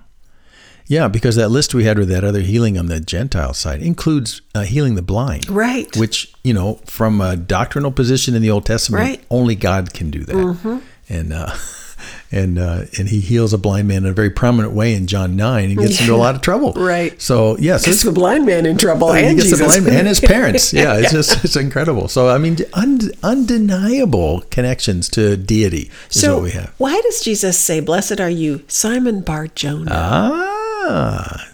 Yeah, 0.90 1.08
because 1.08 1.36
that 1.38 1.50
list 1.50 1.74
we 1.74 1.84
had 1.86 1.98
with 2.00 2.10
that 2.10 2.24
other 2.24 2.42
healing 2.42 2.76
on 2.78 2.88
the 2.88 3.00
Gentile 3.00 3.54
side 3.54 3.82
includes 3.82 4.42
uh, 4.56 4.64
healing 4.64 4.96
the 4.96 5.02
blind. 5.04 5.48
Right. 5.48 5.96
Which, 5.96 6.34
you 6.44 6.54
know, 6.54 6.80
from 6.86 7.22
a 7.22 7.38
doctrinal 7.38 7.92
position 7.92 8.34
in 8.36 8.42
the 8.42 8.50
Old 8.50 8.66
Testament, 8.66 9.04
Right. 9.04 9.24
only 9.30 9.54
God 9.56 9.94
can 9.94 10.10
do 10.10 10.24
that. 10.26 10.36
Mm-hmm. 10.36 10.78
And, 11.08 11.32
uh, 11.34 11.56
and, 12.32 12.58
uh, 12.58 12.86
and 12.98 13.08
he 13.10 13.20
heals 13.20 13.54
a 13.54 13.60
blind 13.60 13.88
man 13.88 13.98
in 14.04 14.10
a 14.10 14.14
very 14.14 14.32
prominent 14.32 14.74
way 14.74 14.96
in 14.96 15.06
John 15.06 15.36
9 15.36 15.70
and 15.70 15.78
gets 15.80 16.00
into 16.02 16.16
a 16.16 16.18
lot 16.18 16.34
of 16.34 16.42
trouble. 16.42 16.74
Right. 16.74 17.22
So, 17.22 17.56
yeah, 17.60 17.78
so 17.78 17.92
Gets 17.92 18.02
the 18.04 18.12
blind 18.12 18.48
man 18.48 18.66
in 18.66 18.76
trouble 18.78 19.12
and 19.14 19.38
the 19.38 19.44
Jesus. 19.44 19.60
blind 19.62 19.86
man 19.86 20.00
and 20.00 20.08
his 20.08 20.20
parents. 20.36 20.74
Yeah, 20.74 20.98
it's 20.98 21.12
just 21.12 21.44
it's 21.46 21.56
incredible. 21.56 22.08
So 22.08 22.30
I 22.30 22.40
mean, 22.40 22.58
un, 22.74 23.00
undeniable 23.22 24.42
connections 24.50 25.08
to 25.10 25.38
deity 25.38 25.92
is 26.10 26.22
so 26.22 26.36
what 26.36 26.44
we 26.44 26.52
have. 26.52 26.74
why 26.78 27.00
does 27.02 27.22
Jesus 27.22 27.60
say, 27.60 27.80
"Blessed 27.80 28.20
are 28.20 28.30
you, 28.30 28.64
Simon 28.68 29.22
Bar 29.22 29.48
Jonah"? 29.48 29.92
Ah, 29.94 30.49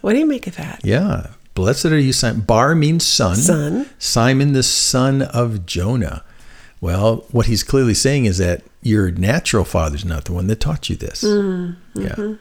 what 0.01 0.13
do 0.13 0.19
you 0.19 0.25
make 0.25 0.47
of 0.47 0.55
that? 0.57 0.81
Yeah. 0.83 1.27
Blessed 1.53 1.85
are 1.85 1.99
you, 1.99 2.13
Simon. 2.13 2.41
Bar 2.41 2.75
means 2.75 3.05
son. 3.05 3.35
Son. 3.37 3.89
Simon, 3.97 4.53
the 4.53 4.63
son 4.63 5.21
of 5.21 5.65
Jonah. 5.65 6.23
Well, 6.81 7.25
what 7.31 7.45
he's 7.45 7.63
clearly 7.63 7.93
saying 7.93 8.25
is 8.25 8.37
that 8.39 8.63
your 8.81 9.09
natural 9.09 9.63
father's 9.63 10.05
not 10.05 10.25
the 10.25 10.33
one 10.33 10.47
that 10.47 10.59
taught 10.59 10.89
you 10.89 10.95
this. 10.95 11.23
Mm-hmm. 11.23 12.01
Yeah. 12.01 12.35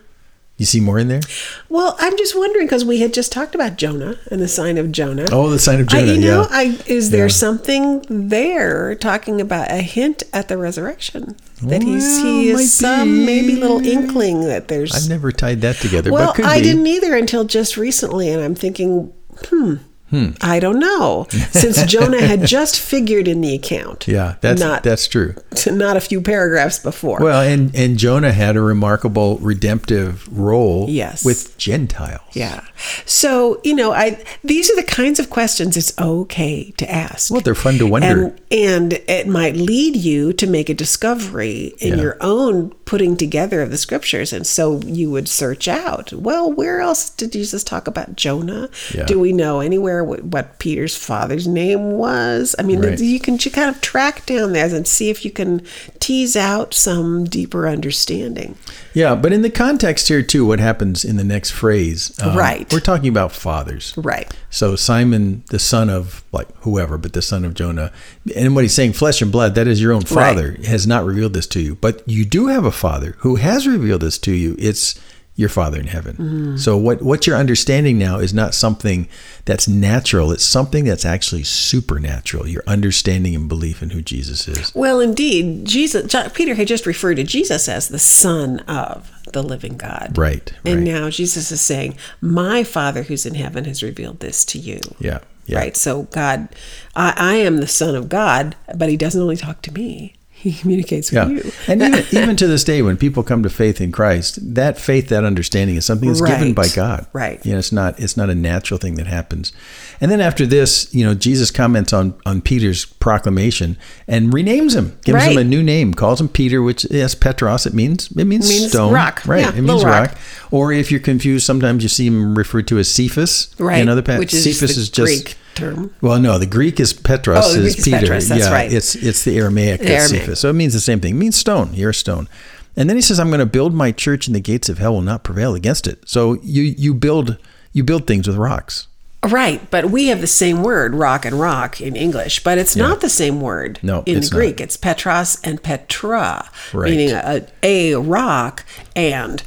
You 0.56 0.66
see 0.66 0.78
more 0.78 1.00
in 1.00 1.08
there? 1.08 1.20
Well, 1.68 1.96
I'm 1.98 2.16
just 2.16 2.38
wondering 2.38 2.66
because 2.66 2.84
we 2.84 3.00
had 3.00 3.12
just 3.12 3.32
talked 3.32 3.56
about 3.56 3.76
Jonah 3.76 4.16
and 4.30 4.40
the 4.40 4.46
sign 4.46 4.78
of 4.78 4.92
Jonah. 4.92 5.26
Oh, 5.32 5.50
the 5.50 5.58
sign 5.58 5.80
of 5.80 5.88
I, 5.88 5.92
Jonah. 5.92 6.12
you 6.12 6.20
know, 6.20 6.42
yeah. 6.42 6.46
I, 6.50 6.78
is 6.86 7.10
there 7.10 7.24
Yeah. 7.26 7.32
something 7.32 8.04
there 8.08 8.94
talking 8.94 9.40
about 9.40 9.72
a 9.72 9.78
hint 9.78 10.22
at 10.32 10.46
the 10.46 10.56
resurrection 10.56 11.34
that 11.60 11.82
he's 11.82 12.22
he 12.22 12.50
is 12.50 12.72
some 12.72 13.08
be. 13.08 13.26
maybe 13.26 13.56
little 13.56 13.84
inkling 13.84 14.42
that 14.42 14.68
there's. 14.68 14.94
I've 14.94 15.08
never 15.10 15.32
tied 15.32 15.60
that 15.62 15.74
together, 15.76 16.12
well, 16.12 16.26
but 16.28 16.36
could 16.36 16.44
I 16.44 16.58
be. 16.58 16.64
didn't 16.66 16.86
either 16.86 17.16
until 17.16 17.42
just 17.44 17.76
recently, 17.76 18.28
and 18.28 18.40
I'm 18.40 18.54
thinking, 18.54 19.12
hmm, 19.48 19.74
Hmm. 20.14 20.30
I 20.40 20.60
don't 20.60 20.78
know, 20.78 21.26
since 21.50 21.82
Jonah 21.84 22.20
had 22.24 22.44
just 22.46 22.78
figured 22.78 23.26
in 23.26 23.40
the 23.40 23.52
account. 23.54 24.06
Yeah, 24.06 24.36
that's 24.40 24.60
not 24.60 24.82
that's 24.84 25.08
true. 25.08 25.34
not 25.66 25.96
a 25.96 26.00
few 26.00 26.20
paragraphs 26.20 26.78
before. 26.78 27.18
Well, 27.20 27.40
and 27.42 27.74
and 27.74 27.98
Jonah 27.98 28.32
had 28.32 28.56
a 28.56 28.60
remarkable 28.60 29.38
redemptive 29.38 30.28
role 30.36 30.86
Yes. 30.88 31.24
with 31.24 31.56
Gentiles. 31.58 32.20
yeah. 32.34 32.60
So 33.06 33.60
you 33.64 33.74
know, 33.74 33.92
I 33.92 34.22
these 34.44 34.70
are 34.70 34.76
the 34.76 34.82
kinds 34.84 35.18
of 35.18 35.30
questions 35.30 35.76
it's 35.76 35.98
okay 35.98 36.70
to 36.76 36.90
ask. 36.90 37.32
Well, 37.32 37.40
they're 37.40 37.54
fun 37.54 37.78
to 37.78 37.86
wonder. 37.86 38.06
and 38.26 38.40
and 38.52 38.92
it 39.08 39.26
might 39.26 39.56
lead 39.56 39.96
you 39.96 40.32
to 40.34 40.46
make 40.46 40.68
a 40.68 40.74
discovery 40.74 41.74
in 41.80 41.94
Yeah. 41.96 42.02
your 42.02 42.16
own 42.20 42.70
putting 42.84 43.16
together 43.16 43.62
of 43.62 43.70
the 43.70 43.78
scriptures. 43.78 44.32
And 44.32 44.46
so 44.46 44.80
you 44.80 45.10
would 45.10 45.28
search 45.28 45.68
out, 45.68 46.12
well, 46.12 46.52
where 46.52 46.80
else 46.80 47.10
did 47.10 47.32
Jesus 47.32 47.64
talk 47.64 47.86
about 47.86 48.16
Jonah? 48.16 48.68
Yeah. 48.94 49.04
Do 49.06 49.18
we 49.18 49.32
know 49.32 49.60
anywhere 49.60 50.04
what, 50.04 50.22
what 50.24 50.58
Peter's 50.58 50.96
father's 50.96 51.46
name 51.48 51.92
was? 51.92 52.54
I 52.58 52.62
mean, 52.62 52.80
Right. 52.82 52.98
you 52.98 53.20
can 53.20 53.38
you 53.40 53.50
kind 53.50 53.74
of 53.74 53.80
track 53.80 54.26
down 54.26 54.52
there 54.52 54.66
and 54.74 54.86
see 54.86 55.10
if 55.10 55.24
you 55.24 55.30
can 55.30 55.62
tease 55.98 56.36
out 56.36 56.74
some 56.74 57.24
deeper 57.24 57.66
understanding. 57.68 58.56
Yeah, 58.94 59.14
but 59.16 59.32
in 59.32 59.42
the 59.42 59.50
context 59.50 60.08
here 60.08 60.22
too, 60.22 60.46
what 60.46 60.60
happens 60.60 61.04
in 61.04 61.16
the 61.16 61.24
next 61.24 61.50
phrase? 61.50 62.16
um, 62.22 62.36
Right. 62.36 62.72
We're 62.72 62.80
talking 62.80 63.08
about 63.08 63.32
fathers. 63.32 63.92
Right. 63.96 64.32
So 64.50 64.76
Simon, 64.76 65.42
the 65.50 65.58
son 65.58 65.90
of 65.90 66.24
like 66.32 66.48
whoever, 66.60 66.96
but 66.96 67.12
the 67.12 67.22
son 67.22 67.44
of 67.44 67.54
Jonah, 67.54 67.92
and 68.34 68.54
what 68.54 68.62
he's 68.62 68.74
saying, 68.74 68.92
flesh 68.94 69.20
and 69.20 69.32
blood, 69.32 69.54
that 69.56 69.66
is 69.66 69.82
your 69.82 69.92
own 69.92 70.02
father, 70.02 70.52
has 70.66 70.86
not 70.86 71.04
revealed 71.04 71.34
this 71.34 71.46
to 71.48 71.60
you. 71.60 71.74
But 71.74 72.02
you 72.08 72.24
do 72.24 72.46
have 72.46 72.64
a 72.64 72.72
father 72.72 73.16
who 73.18 73.36
has 73.36 73.66
revealed 73.66 74.02
this 74.02 74.16
to 74.18 74.32
you. 74.32 74.54
It's 74.58 74.94
your 75.36 75.48
father 75.48 75.80
in 75.80 75.88
heaven. 75.88 76.14
Mm-hmm. 76.14 76.56
So 76.58 76.76
what 76.76 77.02
what 77.02 77.26
you're 77.26 77.36
understanding 77.36 77.98
now 77.98 78.18
is 78.18 78.32
not 78.32 78.54
something 78.54 79.08
that's 79.44 79.66
natural. 79.66 80.30
It's 80.30 80.44
something 80.44 80.84
that's 80.84 81.04
actually 81.04 81.42
supernatural. 81.42 82.46
Your 82.46 82.62
understanding 82.66 83.34
and 83.34 83.48
belief 83.48 83.82
in 83.82 83.90
who 83.90 84.00
Jesus 84.00 84.46
is. 84.46 84.72
Well, 84.74 85.00
indeed, 85.00 85.64
Jesus. 85.64 86.10
John, 86.10 86.30
Peter 86.30 86.54
had 86.54 86.68
just 86.68 86.86
referred 86.86 87.16
to 87.16 87.24
Jesus 87.24 87.68
as 87.68 87.88
the 87.88 87.98
Son 87.98 88.60
of 88.60 89.10
the 89.32 89.42
Living 89.42 89.76
God. 89.76 90.16
Right. 90.16 90.52
And 90.64 90.76
right. 90.76 90.84
now 90.84 91.10
Jesus 91.10 91.50
is 91.50 91.60
saying, 91.60 91.96
"My 92.20 92.62
Father 92.62 93.02
who's 93.02 93.26
in 93.26 93.34
heaven 93.34 93.64
has 93.64 93.82
revealed 93.82 94.20
this 94.20 94.44
to 94.46 94.58
you." 94.58 94.80
yeah. 95.00 95.18
Yeah. 95.46 95.58
Right. 95.58 95.76
So 95.76 96.04
God, 96.04 96.48
I, 96.96 97.12
I 97.16 97.34
am 97.34 97.58
the 97.58 97.66
Son 97.66 97.94
of 97.94 98.08
God, 98.08 98.56
but 98.74 98.88
He 98.88 98.96
doesn't 98.96 99.20
only 99.20 99.36
talk 99.36 99.60
to 99.62 99.72
me; 99.72 100.14
He 100.44 100.52
communicates 100.52 101.10
with 101.10 101.16
Yeah. 101.16 101.28
you. 101.28 101.52
And 101.68 101.80
even, 101.82 102.04
even 102.12 102.36
to 102.36 102.46
this 102.46 102.64
day, 102.64 102.82
when 102.82 102.98
people 102.98 103.22
come 103.22 103.42
to 103.44 103.48
faith 103.48 103.80
in 103.80 103.92
Christ, 103.92 104.38
that 104.54 104.78
faith, 104.78 105.08
that 105.08 105.24
understanding 105.24 105.76
is 105.76 105.86
something 105.86 106.06
that's 106.06 106.20
given 106.20 106.52
by 106.52 106.68
God. 106.68 107.06
Right. 107.14 107.40
You 107.46 107.52
know, 107.52 107.58
it's 107.58 107.72
not 107.72 107.98
it's 107.98 108.14
not 108.16 108.28
a 108.28 108.34
natural 108.34 108.76
thing 108.76 108.96
that 108.96 109.06
happens. 109.06 109.54
And 110.02 110.10
then 110.10 110.20
after 110.20 110.44
this, 110.44 110.92
you 110.94 111.02
know, 111.02 111.14
Jesus 111.14 111.50
comments 111.50 111.94
on 111.94 112.12
on 112.26 112.42
Peter's 112.42 112.84
proclamation 112.84 113.78
and 114.06 114.32
renames 114.34 114.74
him, 114.76 114.98
gives 115.02 115.24
him 115.24 115.38
a 115.38 115.44
new 115.44 115.62
name, 115.62 115.94
calls 115.94 116.20
him 116.20 116.28
Peter, 116.28 116.60
which 116.62 116.84
yes, 116.90 117.14
Petros, 117.14 117.64
it 117.64 117.72
means 117.72 118.10
it 118.10 118.26
means, 118.26 118.46
Means 118.50 118.68
stone. 118.68 118.92
rock. 118.92 119.22
Right. 119.24 119.40
Yeah, 119.44 119.48
it 119.56 119.62
means 119.62 119.82
rock. 119.82 120.08
rock. 120.10 120.18
Or 120.50 120.72
if 120.74 120.90
you're 120.90 121.00
confused, 121.00 121.46
sometimes 121.46 121.82
you 121.82 121.88
see 121.88 122.06
him 122.06 122.34
referred 122.36 122.68
to 122.68 122.78
as 122.78 122.88
Cephas. 122.90 123.48
right. 123.58 123.80
In 123.80 123.88
other 123.88 124.02
pa- 124.02 124.18
which 124.18 124.34
is 124.34 124.44
Cephas 124.44 124.76
is 124.76 124.90
just 124.90 125.06
Greek 125.24 125.38
term. 125.54 125.94
well, 126.00 126.18
no, 126.20 126.38
the 126.38 126.46
Greek 126.46 126.78
is 126.80 126.92
Petros, 126.92 127.38
Oh, 127.44 127.48
is 127.50 127.56
Greek 127.74 127.78
is 127.78 127.84
Peter. 127.84 127.98
Petros, 127.98 128.28
that's 128.28 128.40
yeah, 128.44 128.52
right. 128.52 128.72
it's 128.72 128.94
it's 128.94 129.24
the 129.24 129.36
Aramaic, 129.38 129.80
The 129.80 129.90
Aramaic. 129.90 130.22
Cephas. 130.22 130.40
So 130.40 130.50
it 130.50 130.54
means 130.54 130.72
the 130.72 130.80
same 130.80 131.00
thing. 131.00 131.14
It 131.14 131.18
means 131.18 131.36
stone. 131.36 131.72
You're 131.74 131.90
a 131.90 131.94
stone. 131.94 132.28
And 132.76 132.88
then 132.88 132.96
he 132.96 133.02
says, 133.02 133.20
"I'm 133.20 133.28
going 133.28 133.38
to 133.40 133.46
build 133.46 133.72
my 133.72 133.92
church, 133.92 134.26
and 134.26 134.34
the 134.34 134.40
gates 134.40 134.68
of 134.68 134.78
hell 134.78 134.94
will 134.94 135.00
not 135.02 135.22
prevail 135.22 135.54
against 135.54 135.86
it." 135.86 136.00
So 136.06 136.34
you 136.42 136.62
you 136.62 136.92
build 136.94 137.38
you 137.72 137.84
build 137.84 138.06
things 138.06 138.26
with 138.26 138.36
rocks. 138.36 138.88
Right, 139.28 139.60
but 139.70 139.86
we 139.86 140.08
have 140.08 140.20
the 140.20 140.26
same 140.26 140.62
word, 140.62 140.94
rock 140.94 141.24
and 141.24 141.38
rock, 141.40 141.80
in 141.80 141.96
English, 141.96 142.42
but 142.44 142.58
it's 142.58 142.76
not 142.76 143.00
the 143.00 143.08
same 143.08 143.40
word 143.40 143.78
No, 143.82 144.02
in 144.06 144.18
it's 144.18 144.28
Greek. 144.28 144.60
It's 144.60 144.76
Petros 144.76 145.38
and 145.42 145.62
Petra, 145.62 146.48
Right. 146.72 146.90
meaning 146.90 147.10
a, 147.10 147.46
a 147.62 147.94
rock 147.94 148.64
and 148.94 149.42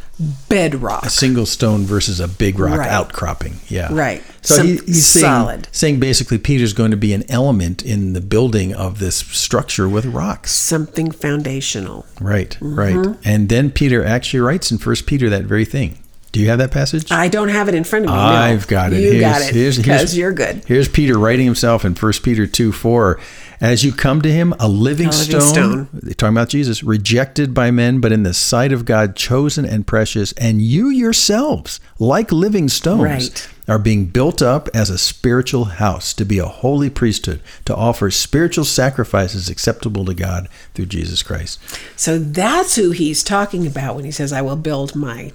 bedrock. 0.49 1.05
A 1.05 1.09
single 1.11 1.45
stone 1.45 1.83
versus 1.83 2.19
a 2.19 2.27
big 2.27 2.57
rock 2.59 2.79
Right. 2.79 2.89
outcropping. 2.89 3.59
Yeah. 3.67 3.89
Right. 3.91 4.23
So 4.41 4.55
Some- 4.55 4.67
he, 4.67 4.73
he's 4.77 5.05
saying, 5.05 5.23
solid. 5.23 5.67
saying 5.71 5.99
basically 5.99 6.37
Peter's 6.39 6.73
going 6.73 6.91
to 6.91 6.97
be 6.97 7.13
an 7.13 7.23
element 7.29 7.83
in 7.83 8.13
the 8.13 8.21
building 8.21 8.73
of 8.73 8.97
this 8.99 9.17
structure 9.17 9.87
with 9.87 10.05
rocks. 10.05 10.51
Something 10.51 11.11
foundational. 11.11 12.05
Right. 12.19 12.57
Mm-hmm. 12.61 12.75
Right. 12.79 13.15
And 13.23 13.49
then 13.49 13.69
Peter 13.71 14.03
actually 14.03 14.39
writes 14.39 14.71
in 14.71 14.79
First 14.79 15.05
Peter 15.05 15.29
that 15.29 15.43
very 15.43 15.65
thing. 15.65 15.99
Do 16.37 16.43
you 16.43 16.49
have 16.49 16.59
that 16.59 16.71
passage? 16.71 17.11
I 17.11 17.27
don't 17.29 17.49
have 17.49 17.67
it 17.67 17.73
in 17.75 17.83
front 17.83 18.05
of 18.05 18.11
me. 18.11 18.17
no. 18.17 18.21
I've 18.21 18.67
got 18.67 18.93
it. 18.93 19.01
You 19.01 19.19
got 19.19 19.41
Here's- 19.41 19.49
it 19.49 19.55
here's- 19.55 19.75
here's- 19.75 19.77
because 19.77 20.17
you're 20.17 20.31
good. 20.33 20.61
Here's 20.67 20.87
Peter 20.87 21.17
writing 21.17 21.45
himself 21.45 21.83
in 21.83 21.95
1 21.95 22.21
Peter 22.23 22.45
2 22.45 22.71
4. 22.71 23.19
As 23.59 23.83
you 23.83 23.91
come 23.91 24.21
to 24.21 24.31
him, 24.31 24.53
a 24.59 24.67
living, 24.67 25.07
A 25.07 25.09
living 25.09 25.41
stone, 25.41 25.41
stone. 25.41 25.87
talking 26.15 26.35
about 26.35 26.49
Jesus, 26.49 26.83
rejected 26.83 27.55
by 27.55 27.71
men, 27.71 27.99
but 27.99 28.11
in 28.11 28.21
the 28.21 28.35
sight 28.35 28.71
of 28.71 28.85
God, 28.85 29.15
chosen 29.15 29.65
and 29.65 29.87
precious, 29.87 30.31
and 30.33 30.61
you 30.61 30.89
yourselves, 30.89 31.79
like 31.97 32.31
living 32.31 32.69
stones, 32.69 33.01
Right. 33.01 33.47
are 33.67 33.79
being 33.79 34.05
built 34.05 34.43
up 34.43 34.69
as 34.75 34.91
a 34.91 34.97
spiritual 34.99 35.65
house 35.65 36.13
to 36.13 36.23
be 36.23 36.37
a 36.37 36.45
holy 36.45 36.91
priesthood, 36.91 37.39
to 37.65 37.73
offer 37.75 38.11
spiritual 38.11 38.63
sacrifices 38.63 39.49
acceptable 39.49 40.05
to 40.05 40.13
God 40.13 40.47
through 40.75 40.85
Jesus 40.85 41.23
Christ. 41.23 41.57
So 41.95 42.19
that's 42.19 42.75
who 42.75 42.91
he's 42.91 43.23
talking 43.23 43.65
about 43.65 43.95
when 43.95 44.05
he 44.05 44.11
says, 44.11 44.31
I 44.31 44.43
will 44.43 44.55
build 44.55 44.95
my 44.95 45.31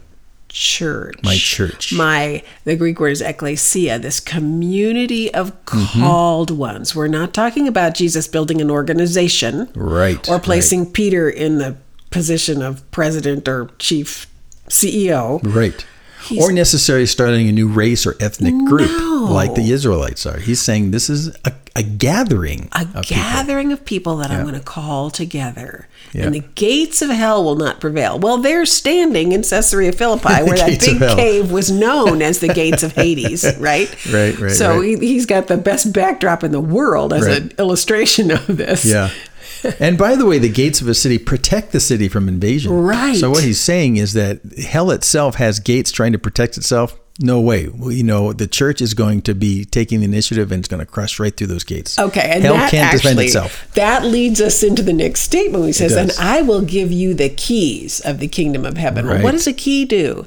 church. 0.53 1.17
My 1.23 1.37
church. 1.37 1.93
My, 1.93 2.43
the 2.65 2.77
Greek 2.77 3.01
word 3.01 3.11
is 3.11 3.21
ecclesia, 3.21 3.99
this 3.99 4.21
community 4.21 5.33
of 5.35 5.53
Mm-hmm. 5.65 6.01
called 6.03 6.51
ones. 6.51 6.95
We're 6.95 7.09
not 7.09 7.33
talking 7.33 7.67
about 7.67 7.95
Jesus 7.95 8.29
building 8.29 8.61
an 8.61 8.71
organization. 8.71 9.69
Right, 9.75 10.29
Or 10.29 10.39
placing 10.39 10.93
Peter 10.93 11.31
in 11.31 11.59
the 11.59 11.77
position 12.11 12.61
of 12.61 12.89
president 12.91 13.49
or 13.49 13.71
chief 13.79 14.27
CEO. 14.69 15.41
Right. 15.43 15.85
He's- 16.25 16.43
or 16.45 16.53
necessarily 16.53 17.07
starting 17.07 17.49
a 17.49 17.53
new 17.53 17.69
race 17.69 18.07
or 18.07 18.15
ethnic 18.21 18.55
group 18.67 18.91
No. 18.91 19.29
like 19.31 19.55
the 19.55 19.71
Israelites 19.73 20.25
are. 20.27 20.39
He's 20.39 20.61
saying 20.61 20.91
this 20.93 21.09
is 21.11 21.29
a, 21.45 21.53
a 21.75 21.83
gathering. 21.83 22.69
a 22.73 22.83
of 22.83 22.87
people. 22.89 23.03
gathering 23.17 23.73
of 23.73 23.85
people 23.85 24.17
that 24.19 24.31
I'm 24.31 24.43
going 24.43 24.55
to 24.55 24.61
call 24.61 25.11
together. 25.11 25.89
Yeah. 26.13 26.27
And 26.27 26.35
the 26.35 26.45
gates 26.55 27.01
of 27.01 27.09
hell 27.11 27.43
will 27.43 27.57
not 27.57 27.81
prevail. 27.81 28.19
Well, 28.19 28.37
they're 28.39 28.67
standing 28.67 29.33
in 29.33 29.43
Caesarea 29.43 29.93
Philippi, 29.93 30.29
where 30.45 30.57
that 30.57 30.79
big 30.81 30.99
cave 31.17 31.51
was 31.51 31.71
known 31.71 32.21
as 32.23 32.41
the 32.41 32.49
gates 32.55 32.83
of 32.83 32.93
Hades, 32.93 33.45
right? 33.59 33.89
Right, 34.13 34.39
right, 34.39 34.51
So 34.53 34.79
right. 34.81 34.99
He, 35.01 35.07
he's 35.09 35.27
got 35.27 35.47
the 35.49 35.57
best 35.57 35.93
backdrop 35.93 36.45
in 36.45 36.53
the 36.53 36.61
world 36.61 37.13
as 37.13 37.27
Right. 37.27 37.43
an 37.43 37.53
illustration 37.59 38.31
of 38.31 38.47
this. 38.47 38.85
Yeah. 38.85 39.11
and 39.81 39.97
by 39.97 40.17
the 40.17 40.27
way, 40.27 40.39
the 40.39 40.49
gates 40.51 40.81
of 40.81 40.89
a 40.89 40.95
city 40.95 41.19
protect 41.19 41.73
the 41.73 41.81
city 41.81 42.09
from 42.09 42.29
invasion. 42.29 42.73
Right. 42.73 43.17
So 43.17 43.31
what 43.31 43.45
he's 43.45 43.61
saying 43.61 43.97
is 43.97 44.13
that 44.13 44.41
hell 44.59 44.91
itself 44.91 45.37
has 45.37 45.61
gates 45.61 45.91
trying 45.93 46.13
to 46.13 46.19
protect 46.19 46.57
itself. 46.57 46.99
No 47.21 47.41
way. 47.41 47.69
Well, 47.69 47.93
you 47.93 48.03
know, 48.03 48.33
the 48.33 48.47
church 48.47 48.81
is 48.81 48.95
going 48.95 49.23
to 49.23 49.35
be 49.35 49.65
taking 49.67 50.01
the 50.01 50.07
initiative 50.07 50.51
and 50.51 50.61
it's 50.61 50.69
going 50.69 50.81
to 50.81 50.87
crush 50.91 51.21
right 51.21 51.37
through 51.37 51.49
those 51.49 51.63
gates. 51.65 51.99
Okay, 51.99 52.23
and 52.23 52.43
hell 52.43 52.55
that 52.55 52.71
can't 52.71 52.87
actually, 52.95 53.11
defend 53.13 53.21
itself. 53.21 53.71
That 53.75 54.05
leads 54.05 54.41
us 54.41 54.63
into 54.63 54.83
the 54.83 54.95
next 54.95 55.21
statement. 55.21 55.67
He 55.67 55.73
says, 55.73 55.95
"And. 55.95 56.11
I 56.19 56.41
will 56.43 56.63
give 56.63 56.91
you 56.91 57.13
the 57.15 57.29
keys 57.29 58.01
of 58.01 58.19
the 58.19 58.29
kingdom 58.29 58.65
of 58.65 58.77
heaven." 58.79 59.07
Well, 59.07 59.23
what 59.23 59.33
does 59.33 59.47
a 59.47 59.53
key 59.53 59.85
do? 59.85 60.27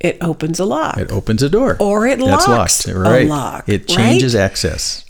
It 0.00 0.18
opens 0.20 0.58
a 0.58 0.64
lock. 0.64 0.96
It 0.98 1.10
opens 1.10 1.42
a 1.42 1.48
door. 1.48 1.76
Or 1.78 2.06
it 2.06 2.18
That's 2.18 2.48
locks 2.48 2.86
locked. 2.86 2.96
a 2.96 2.98
Right. 2.98 3.26
lock, 3.28 3.68
it 3.68 3.82
right? 3.82 3.88
changes 3.88 4.34
access. 4.34 5.03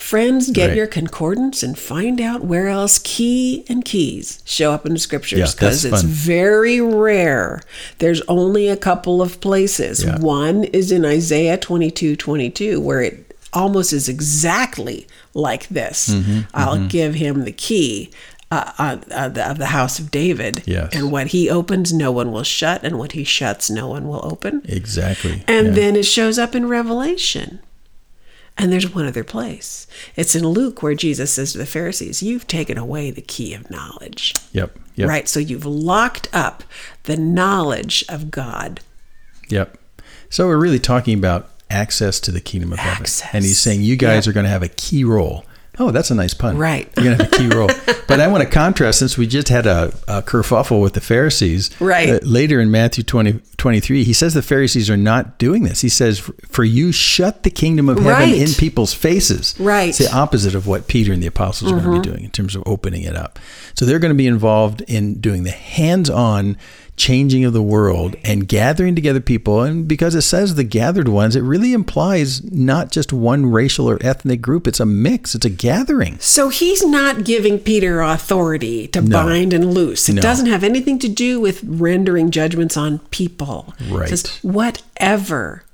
Friends, 0.00 0.50
get 0.50 0.68
Right. 0.68 0.76
your 0.76 0.86
concordance 0.86 1.62
and 1.62 1.78
find 1.78 2.20
out 2.20 2.42
where 2.44 2.68
else 2.68 2.98
key 3.04 3.64
and 3.68 3.84
keys 3.84 4.40
show 4.44 4.72
up 4.72 4.84
in 4.86 4.94
the 4.94 4.98
scriptures 4.98 5.54
because 5.54 5.84
it's 5.84 6.00
fun. 6.02 6.06
very 6.10 6.80
rare. 6.80 7.60
There's 7.98 8.22
only 8.26 8.68
a 8.68 8.76
couple 8.76 9.20
of 9.22 9.40
places. 9.40 10.02
Yeah. 10.02 10.18
One 10.18 10.64
is 10.64 10.90
in 10.90 11.04
Isaiah 11.04 11.58
22 11.58 12.16
22, 12.16 12.80
where 12.80 13.02
it 13.02 13.36
almost 13.52 13.92
is 13.92 14.08
exactly 14.08 15.06
like 15.34 15.68
this 15.68 16.08
Mm-hmm, 16.08 16.40
I'll 16.54 16.86
give 16.88 17.14
him 17.14 17.44
the 17.44 17.52
key. 17.52 18.10
Uh, 18.52 18.72
uh, 18.78 18.96
uh, 19.12 19.28
the, 19.28 19.48
of 19.48 19.58
the 19.58 19.66
house 19.66 20.00
of 20.00 20.10
David. 20.10 20.64
Yes. 20.66 20.88
And 20.92 21.12
what 21.12 21.28
he 21.28 21.48
opens, 21.48 21.92
no 21.92 22.10
one 22.10 22.32
will 22.32 22.42
shut, 22.42 22.82
and 22.82 22.98
what 22.98 23.12
he 23.12 23.22
shuts, 23.22 23.70
no 23.70 23.86
one 23.86 24.08
will 24.08 24.22
open. 24.24 24.62
Exactly. 24.64 25.44
And 25.46 25.68
Yeah. 25.68 25.72
then 25.74 25.94
it 25.94 26.02
shows 26.04 26.36
up 26.36 26.56
in 26.56 26.66
Revelation. 26.66 27.60
And 28.60 28.70
there's 28.70 28.94
one 28.94 29.06
other 29.06 29.24
place. 29.24 29.86
It's 30.16 30.34
in 30.34 30.46
Luke 30.46 30.82
where 30.82 30.94
Jesus 30.94 31.32
says 31.32 31.52
to 31.52 31.58
the 31.58 31.64
Pharisees, 31.66 32.22
You've 32.22 32.46
taken 32.46 32.76
away 32.76 33.10
the 33.10 33.22
key 33.22 33.54
of 33.54 33.70
knowledge. 33.70 34.34
Yep. 34.52 34.78
Yep. 34.96 35.08
Right? 35.08 35.28
So 35.28 35.40
you've 35.40 35.64
locked 35.64 36.28
up 36.32 36.62
the 37.04 37.16
knowledge 37.16 38.04
of 38.08 38.30
God. 38.30 38.80
Yep. 39.48 39.78
So 40.28 40.46
we're 40.46 40.58
really 40.58 40.78
talking 40.78 41.18
about 41.18 41.48
access 41.70 42.20
to 42.20 42.30
the 42.30 42.40
kingdom 42.40 42.72
of 42.72 42.78
Access. 42.80 43.20
heaven. 43.20 43.36
And 43.38 43.44
he's 43.46 43.58
saying 43.58 43.82
you 43.82 43.96
guys 43.96 44.26
Yep. 44.26 44.30
are 44.30 44.34
going 44.34 44.44
to 44.44 44.50
have 44.50 44.62
a 44.62 44.68
key 44.68 45.04
role. 45.04 45.44
Oh, 45.80 45.90
that's 45.90 46.10
a 46.10 46.14
nice 46.14 46.34
pun. 46.34 46.58
Right. 46.58 46.88
You're 46.96 47.04
going 47.06 47.16
to 47.18 47.24
have 47.24 47.32
a 47.32 47.36
key 47.36 47.48
role. 47.48 47.68
but 48.06 48.20
I 48.20 48.28
want 48.28 48.44
to 48.44 48.48
contrast 48.48 48.98
since 48.98 49.16
we 49.16 49.26
just 49.26 49.48
had 49.48 49.66
a, 49.66 49.86
a 50.06 50.20
kerfuffle 50.22 50.82
with 50.82 50.92
the 50.92 51.00
Pharisees. 51.00 51.70
Right. 51.80 52.10
uh, 52.10 52.18
later 52.22 52.60
in 52.60 52.70
Matthew 52.70 53.02
20, 53.02 53.40
23, 53.56 54.04
he 54.04 54.12
says 54.12 54.34
the 54.34 54.42
Pharisees 54.42 54.90
are 54.90 54.96
not 54.98 55.38
doing 55.38 55.62
this. 55.64 55.80
He 55.80 55.88
says, 55.88 56.18
For 56.46 56.64
you 56.64 56.92
shut 56.92 57.42
the 57.44 57.50
kingdom 57.50 57.88
of 57.88 57.96
heaven 57.98 58.12
Right. 58.12 58.36
in 58.36 58.48
people's 58.58 58.92
faces. 58.92 59.54
Right. 59.58 59.88
It's 59.88 59.98
the 59.98 60.14
opposite 60.14 60.54
of 60.54 60.66
what 60.66 60.86
Peter 60.86 61.12
and 61.14 61.22
the 61.22 61.26
apostles 61.26 61.72
are 61.72 61.80
going 61.80 62.02
to 62.02 62.08
be 62.08 62.12
doing 62.14 62.24
in 62.24 62.30
terms 62.30 62.54
of 62.54 62.62
opening 62.66 63.02
it 63.02 63.16
up. 63.16 63.38
So 63.74 63.86
they're 63.86 63.98
going 63.98 64.12
to 64.12 64.14
be 64.18 64.26
involved 64.26 64.82
in 64.82 65.20
doing 65.20 65.44
the 65.44 65.50
hands 65.50 66.10
on 66.10 66.58
changing 67.00 67.46
of 67.46 67.54
the 67.54 67.62
world 67.62 68.14
and 68.24 68.46
gathering 68.46 68.94
together 68.94 69.20
people. 69.20 69.62
And 69.62 69.88
because 69.88 70.14
it 70.14 70.20
says 70.20 70.54
the 70.54 70.64
gathered 70.64 71.08
ones, 71.08 71.34
it 71.34 71.40
really 71.40 71.72
implies 71.72 72.44
not 72.52 72.90
just 72.92 73.10
one 73.10 73.46
racial 73.46 73.88
or 73.88 73.98
ethnic 74.02 74.42
group, 74.42 74.68
it's 74.68 74.80
a 74.80 74.84
mix, 74.86 75.34
it's 75.34 75.46
a 75.46 75.50
gathering. 75.50 76.18
So 76.20 76.50
he's 76.50 76.84
not 76.86 77.24
giving 77.24 77.58
Peter 77.58 78.02
authority 78.02 78.86
to 78.88 79.00
No. 79.00 79.22
bind 79.24 79.54
and 79.54 79.72
loose. 79.72 80.10
It 80.10 80.16
No. 80.16 80.22
doesn't 80.22 80.46
have 80.46 80.62
anything 80.62 80.98
to 80.98 81.08
do 81.08 81.40
with 81.40 81.64
rendering 81.64 82.30
judgments 82.30 82.76
on 82.76 82.98
people. 83.10 83.72
It 83.80 83.90
Right. 83.92 84.08
says, 84.10 84.24
whatever 84.42 85.64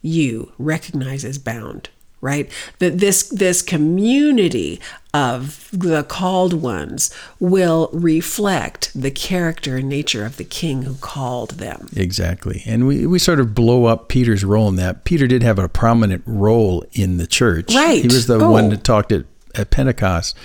you 0.00 0.52
recognize 0.58 1.24
as 1.24 1.38
bound, 1.38 1.88
right? 2.20 2.50
That 2.78 2.98
this 2.98 3.28
this 3.28 3.62
community 3.62 4.80
of 5.14 5.68
the 5.72 6.04
called 6.04 6.52
ones 6.52 7.10
will 7.40 7.88
reflect 7.92 8.92
the 8.94 9.10
character 9.10 9.76
and 9.78 9.88
nature 9.88 10.24
of 10.24 10.36
the 10.36 10.44
king 10.44 10.82
who 10.82 10.94
called 10.96 11.52
them. 11.52 11.88
Exactly. 11.96 12.62
And 12.66 12.86
we, 12.86 13.06
we 13.06 13.18
sort 13.18 13.40
of 13.40 13.54
blow 13.54 13.86
up 13.86 14.08
Peter's 14.08 14.44
role 14.44 14.68
in 14.68 14.76
that. 14.76 15.04
Peter 15.04 15.26
did 15.26 15.42
have 15.42 15.58
a 15.58 15.68
prominent 15.68 16.22
role 16.26 16.84
in 16.92 17.16
the 17.16 17.26
church. 17.26 17.74
Right. 17.74 18.02
He 18.02 18.08
was 18.08 18.26
the 18.26 18.38
Oh. 18.38 18.50
one 18.50 18.68
that 18.68 18.84
talked 18.84 19.10
at, 19.12 19.24
at 19.54 19.70
Pentecost. 19.70 20.36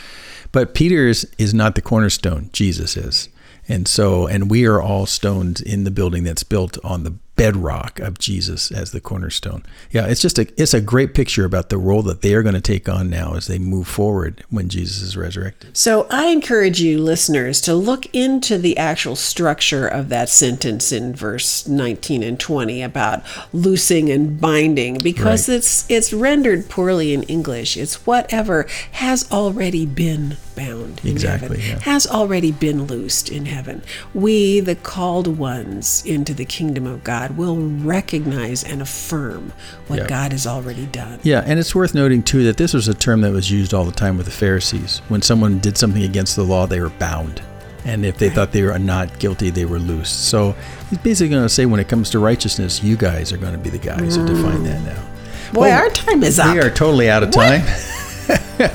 But 0.53 0.73
Peter's 0.73 1.25
is 1.37 1.53
not 1.53 1.75
the 1.75 1.81
cornerstone, 1.81 2.49
Jesus 2.53 2.95
is. 2.95 3.27
And 3.67 3.87
so, 3.87 4.27
and 4.27 4.49
we 4.51 4.65
are 4.65 4.81
all 4.81 5.05
stones 5.05 5.61
in 5.61 5.83
the 5.83 5.91
building 5.91 6.23
that's 6.23 6.43
built 6.43 6.77
on 6.83 7.03
the 7.03 7.11
bedrock 7.35 7.99
of 7.99 8.19
Jesus 8.19 8.71
as 8.71 8.91
the 8.91 9.01
cornerstone. 9.01 9.63
Yeah, 9.89 10.05
it's 10.05 10.21
just 10.21 10.37
a 10.37 10.47
it's 10.61 10.73
a 10.73 10.81
great 10.81 11.13
picture 11.15 11.45
about 11.45 11.69
the 11.69 11.77
role 11.79 12.03
that 12.03 12.21
they 12.21 12.35
are 12.35 12.43
going 12.43 12.53
to 12.55 12.61
take 12.61 12.87
on 12.87 13.09
now 13.09 13.33
as 13.35 13.47
they 13.47 13.57
move 13.57 13.87
forward 13.87 14.43
when 14.51 14.69
Jesus 14.69 15.01
is 15.01 15.17
resurrected. 15.17 15.75
So 15.75 16.05
I 16.11 16.27
encourage 16.27 16.79
you, 16.79 16.99
listeners, 17.01 17.59
to 17.61 17.73
look 17.73 18.05
into 18.13 18.57
the 18.59 18.77
actual 18.77 19.15
structure 19.15 19.87
of 19.87 20.09
that 20.09 20.29
sentence 20.29 20.91
in 20.91 21.15
verse 21.15 21.67
19 21.67 22.21
and 22.21 22.39
20 22.39 22.81
about 22.83 23.23
loosing 23.51 24.11
and 24.11 24.39
binding, 24.39 24.99
because 24.99 25.49
Right. 25.49 25.55
it's 25.55 25.85
it's 25.89 26.13
rendered 26.13 26.69
poorly 26.69 27.13
in 27.13 27.23
English. 27.23 27.77
It's 27.77 28.05
whatever 28.05 28.67
has 28.91 29.29
already 29.31 29.85
been 29.87 30.37
bound 30.55 31.01
in 31.03 31.09
Exactly, 31.09 31.59
heaven, 31.59 31.77
yeah. 31.79 31.91
has 31.91 32.05
already 32.05 32.51
been 32.51 32.83
loosed 32.85 33.29
in 33.29 33.45
heaven. 33.47 33.81
We, 34.13 34.59
the 34.59 34.75
called 34.75 35.39
ones 35.39 36.03
into 36.05 36.31
the 36.35 36.45
kingdom 36.45 36.85
of 36.85 37.03
God, 37.03 37.22
will 37.31 37.57
recognize 37.57 38.63
and 38.63 38.81
affirm 38.81 39.53
what 39.87 39.99
Yeah. 39.99 40.07
God 40.07 40.31
has 40.31 40.45
already 40.45 40.85
done. 40.85 41.19
Yeah, 41.23 41.43
and 41.45 41.59
it's 41.59 41.73
worth 41.73 41.93
noting 41.93 42.23
too 42.23 42.43
that 42.43 42.57
this 42.57 42.73
was 42.73 42.87
a 42.87 42.93
term 42.93 43.21
that 43.21 43.31
was 43.31 43.49
used 43.49 43.73
all 43.73 43.85
the 43.85 43.91
time 43.91 44.17
with 44.17 44.25
the 44.25 44.31
Pharisees. 44.31 45.01
When 45.07 45.21
someone 45.21 45.59
did 45.59 45.77
something 45.77 46.03
against 46.03 46.35
the 46.35 46.43
law, 46.43 46.67
they 46.67 46.79
were 46.79 46.89
bound. 46.89 47.41
And 47.85 48.05
if 48.05 48.17
they 48.17 48.29
thought 48.29 48.51
they 48.51 48.63
were 48.63 48.79
not 48.79 49.19
guilty, 49.19 49.49
they 49.49 49.65
were 49.65 49.79
loose. 49.79 50.09
So 50.09 50.55
he's 50.89 50.99
basically 50.99 51.29
going 51.29 51.43
to 51.43 51.49
say 51.49 51.65
when 51.65 51.81
it 51.81 51.89
comes 51.89 52.09
to 52.11 52.19
righteousness, 52.19 52.81
you 52.81 52.95
guys 52.95 53.33
are 53.33 53.37
going 53.37 53.51
to 53.51 53.59
be 53.59 53.69
the 53.69 53.77
guys 53.77 54.15
who 54.15 54.25
define 54.25 54.63
that 54.63 54.81
mm. 54.81 54.85
now. 54.85 55.03
Boy, 55.51 55.61
Well, 55.61 55.83
our 55.83 55.89
time 55.89 56.23
is 56.23 56.39
up. 56.39 56.53
We 56.53 56.61
are 56.61 56.69
totally 56.69 57.09
out 57.09 57.23
of 57.23 57.31
time. 57.31 57.61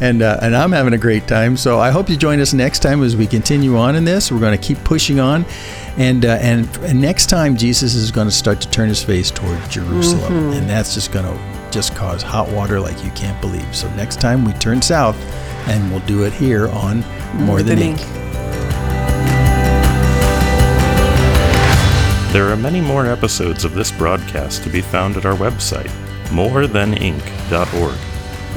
and 0.00 0.22
uh, 0.22 0.38
and 0.42 0.54
I'm 0.54 0.72
having 0.72 0.92
a 0.92 0.98
great 0.98 1.26
time. 1.26 1.56
So 1.56 1.78
I 1.78 1.90
hope 1.90 2.08
you 2.08 2.16
join 2.16 2.40
us 2.40 2.52
next 2.52 2.80
time 2.80 3.02
as 3.02 3.16
we 3.16 3.26
continue 3.26 3.76
on 3.76 3.96
in 3.96 4.04
this. 4.04 4.30
We're 4.30 4.40
going 4.40 4.58
to 4.58 4.64
keep 4.64 4.82
pushing 4.84 5.20
on, 5.20 5.44
and 5.96 6.24
uh, 6.24 6.38
and, 6.40 6.68
and 6.78 7.00
next 7.00 7.26
time 7.26 7.56
Jesus 7.56 7.94
is 7.94 8.10
going 8.10 8.26
to 8.26 8.34
start 8.34 8.60
to 8.60 8.70
turn 8.70 8.88
his 8.88 9.02
face 9.02 9.30
toward 9.30 9.58
Jerusalem, 9.70 10.52
and 10.52 10.68
that's 10.68 10.94
just 10.94 11.12
going 11.12 11.24
to 11.24 11.70
just 11.70 11.94
cause 11.94 12.22
hot 12.22 12.48
water 12.50 12.80
like 12.80 13.02
you 13.04 13.10
can't 13.12 13.40
believe. 13.40 13.74
So 13.74 13.88
next 13.94 14.20
time 14.20 14.44
we 14.44 14.52
turn 14.54 14.82
south, 14.82 15.16
and 15.66 15.90
we'll 15.90 16.06
do 16.06 16.24
it 16.24 16.32
here 16.32 16.68
on 16.68 17.00
More 17.34 17.62
Than 17.62 17.78
Ink. 17.78 17.98
There 22.32 22.48
are 22.50 22.56
many 22.56 22.82
more 22.82 23.06
episodes 23.06 23.64
of 23.64 23.74
this 23.74 23.90
broadcast 23.90 24.62
to 24.64 24.68
be 24.68 24.82
found 24.82 25.16
at 25.16 25.24
our 25.24 25.36
website, 25.36 25.88
morethanink.org. 26.26 27.98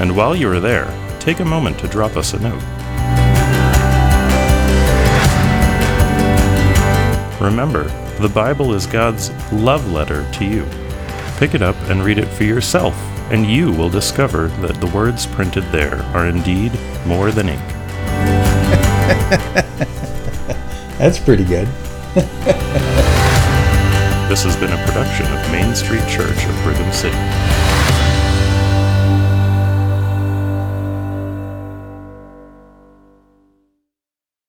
And 0.00 0.16
while 0.16 0.36
you 0.36 0.50
are 0.50 0.60
there, 0.60 1.09
take 1.20 1.40
a 1.40 1.44
moment 1.44 1.78
to 1.78 1.86
drop 1.86 2.16
us 2.16 2.32
a 2.32 2.38
note. 2.40 2.62
Remember, 7.40 7.84
the 8.18 8.28
Bible 8.28 8.74
is 8.74 8.86
God's 8.86 9.30
love 9.52 9.92
letter 9.92 10.28
to 10.32 10.44
you. 10.44 10.66
Pick 11.38 11.54
it 11.54 11.62
up 11.62 11.76
and 11.88 12.02
read 12.04 12.18
it 12.18 12.28
for 12.28 12.44
yourself, 12.44 12.94
and 13.30 13.46
you 13.46 13.70
will 13.72 13.90
discover 13.90 14.48
that 14.62 14.80
the 14.80 14.88
words 14.88 15.26
printed 15.26 15.64
there 15.64 16.02
are 16.14 16.26
indeed 16.26 16.72
more 17.06 17.30
than 17.30 17.50
ink. 17.50 17.60
That's 20.98 21.18
pretty 21.18 21.44
good. 21.44 21.68
This 24.30 24.44
has 24.44 24.54
been 24.54 24.72
a 24.72 24.86
production 24.86 25.26
of 25.26 25.50
Main 25.50 25.74
Street 25.74 26.06
Church 26.06 26.44
of 26.44 26.62
Brigham 26.62 26.92
City. 26.92 27.16